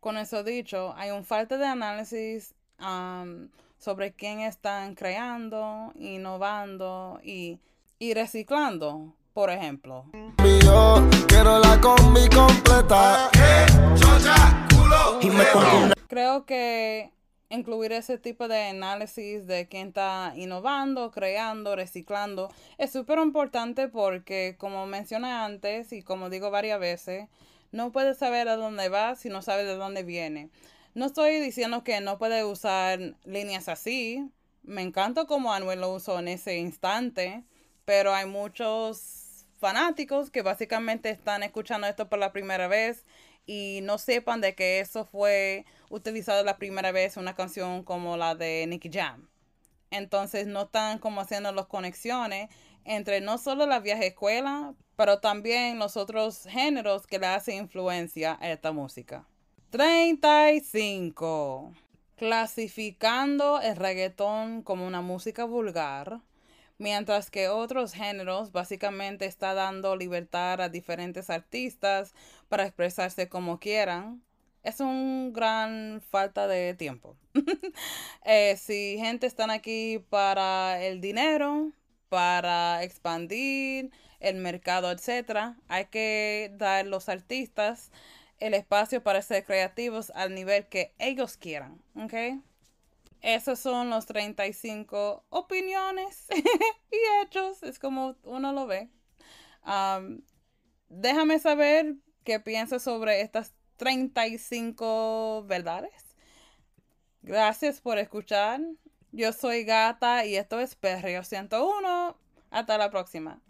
Con 0.00 0.16
eso 0.18 0.44
dicho, 0.44 0.94
hay 0.96 1.10
un 1.10 1.24
falta 1.24 1.56
de 1.56 1.66
análisis 1.66 2.54
um, 2.78 3.48
sobre 3.78 4.12
quién 4.12 4.40
están 4.40 4.94
creando, 4.94 5.92
innovando 5.96 7.20
y, 7.24 7.58
y 7.98 8.14
reciclando, 8.14 9.12
por 9.34 9.50
ejemplo. 9.50 10.06
Yo 10.62 11.06
quiero 11.26 11.58
la 11.58 11.78
combi 11.80 12.28
completa. 12.28 13.28
Y 15.20 15.28
me 15.28 15.44
pongo 15.46 15.78
una 15.84 15.94
Creo 16.06 16.46
que 16.46 17.10
incluir 17.50 17.92
ese 17.92 18.16
tipo 18.16 18.46
de 18.46 18.68
análisis 18.68 19.46
de 19.46 19.66
quién 19.66 19.88
está 19.88 20.32
innovando, 20.36 21.10
creando, 21.10 21.74
reciclando 21.74 22.50
es 22.78 22.92
súper 22.92 23.18
importante 23.18 23.88
porque, 23.88 24.54
como 24.58 24.86
mencioné 24.86 25.32
antes 25.32 25.92
y 25.92 26.02
como 26.02 26.30
digo 26.30 26.50
varias 26.50 26.78
veces, 26.78 27.28
no 27.72 27.90
puedes 27.90 28.18
saber 28.18 28.48
a 28.48 28.56
dónde 28.56 28.88
va 28.88 29.16
si 29.16 29.28
no 29.28 29.42
sabes 29.42 29.66
de 29.66 29.74
dónde 29.76 30.04
viene. 30.04 30.50
No 30.94 31.06
estoy 31.06 31.40
diciendo 31.40 31.82
que 31.82 32.00
no 32.00 32.18
puedes 32.18 32.44
usar 32.44 33.00
líneas 33.24 33.68
así. 33.68 34.30
Me 34.62 34.82
encanta 34.82 35.24
como 35.24 35.52
Anuel 35.52 35.80
lo 35.80 35.92
usó 35.92 36.20
en 36.20 36.28
ese 36.28 36.56
instante, 36.58 37.42
pero 37.84 38.14
hay 38.14 38.26
muchos 38.26 39.23
fanáticos 39.58 40.30
que 40.30 40.42
básicamente 40.42 41.10
están 41.10 41.42
escuchando 41.42 41.86
esto 41.86 42.08
por 42.08 42.18
la 42.18 42.32
primera 42.32 42.68
vez 42.68 43.04
y 43.46 43.80
no 43.82 43.98
sepan 43.98 44.40
de 44.40 44.54
que 44.54 44.80
eso 44.80 45.04
fue 45.04 45.64
utilizado 45.90 46.42
la 46.44 46.56
primera 46.56 46.92
vez 46.92 47.16
en 47.16 47.22
una 47.22 47.34
canción 47.34 47.84
como 47.84 48.16
la 48.16 48.34
de 48.34 48.66
Nicky 48.66 48.90
Jam. 48.92 49.28
Entonces 49.90 50.46
no 50.46 50.62
están 50.62 50.98
como 50.98 51.20
haciendo 51.20 51.52
las 51.52 51.66
conexiones 51.66 52.48
entre 52.84 53.20
no 53.20 53.38
solo 53.38 53.66
la 53.66 53.80
vieja 53.80 54.04
escuela, 54.04 54.74
pero 54.96 55.20
también 55.20 55.78
los 55.78 55.96
otros 55.96 56.44
géneros 56.48 57.06
que 57.06 57.18
le 57.18 57.26
hacen 57.26 57.58
influencia 57.58 58.38
a 58.40 58.50
esta 58.50 58.72
música. 58.72 59.26
35. 59.70 61.72
Clasificando 62.16 63.60
el 63.60 63.76
reggaetón 63.76 64.62
como 64.62 64.86
una 64.86 65.00
música 65.00 65.44
vulgar, 65.44 66.20
mientras 66.78 67.30
que 67.30 67.48
otros 67.48 67.92
géneros 67.92 68.52
básicamente 68.52 69.26
está 69.26 69.54
dando 69.54 69.96
libertad 69.96 70.60
a 70.60 70.68
diferentes 70.68 71.30
artistas 71.30 72.14
para 72.48 72.64
expresarse 72.64 73.28
como 73.28 73.60
quieran. 73.60 74.22
Es 74.62 74.80
un 74.80 75.32
gran 75.32 76.02
falta 76.10 76.46
de 76.46 76.74
tiempo. 76.74 77.16
Eh, 78.26 78.56
si 78.56 78.96
gente 78.98 79.26
están 79.26 79.50
aquí 79.50 80.02
para 80.08 80.82
el 80.82 81.02
dinero, 81.02 81.72
para 82.08 82.82
expandir 82.82 83.90
el 84.20 84.36
mercado, 84.36 84.90
etcétera, 84.90 85.56
hay 85.68 85.86
que 85.86 86.50
dar 86.56 86.86
a 86.86 86.88
los 86.88 87.10
artistas 87.10 87.90
el 88.38 88.54
espacio 88.54 89.02
para 89.02 89.20
ser 89.22 89.44
creativos 89.44 90.10
al 90.14 90.34
nivel 90.34 90.66
que 90.66 90.94
ellos 90.98 91.36
quieran. 91.36 91.82
Esos 93.24 93.58
son 93.58 93.88
los 93.88 94.04
35 94.04 95.24
opiniones 95.30 96.26
y 96.90 96.98
hechos, 97.22 97.62
es 97.62 97.78
como 97.78 98.16
uno 98.22 98.52
lo 98.52 98.66
ve. 98.66 98.90
Am, 99.62 100.20
déjame 100.90 101.38
saber 101.38 101.94
qué 102.22 102.38
piensas 102.38 102.82
sobre 102.82 103.22
estas 103.22 103.54
35 103.76 105.44
verdades. 105.46 106.14
Gracias 107.22 107.80
por 107.80 107.98
escuchar. 107.98 108.60
Yo 109.10 109.32
soy 109.32 109.64
Gata 109.64 110.26
y 110.26 110.36
esto 110.36 110.60
es 110.60 110.74
Perreo 110.74 111.24
101. 111.24 112.18
Hasta 112.50 112.76
la 112.76 112.90
próxima. 112.90 113.40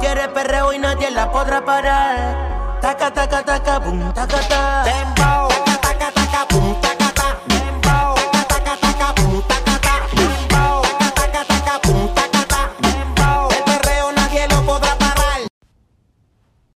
Quiere 0.00 0.26
perreo 0.30 0.72
y 0.72 0.78
nadie 0.78 1.10
la 1.10 1.30
podrá 1.30 1.62
parar. 1.62 2.80
Taca, 2.80 3.12
taca, 3.12 3.44
taca, 3.44 3.78
boom, 3.78 4.14
taca, 4.14 4.40
taca. 4.48 4.84
Dembow. 4.84 5.55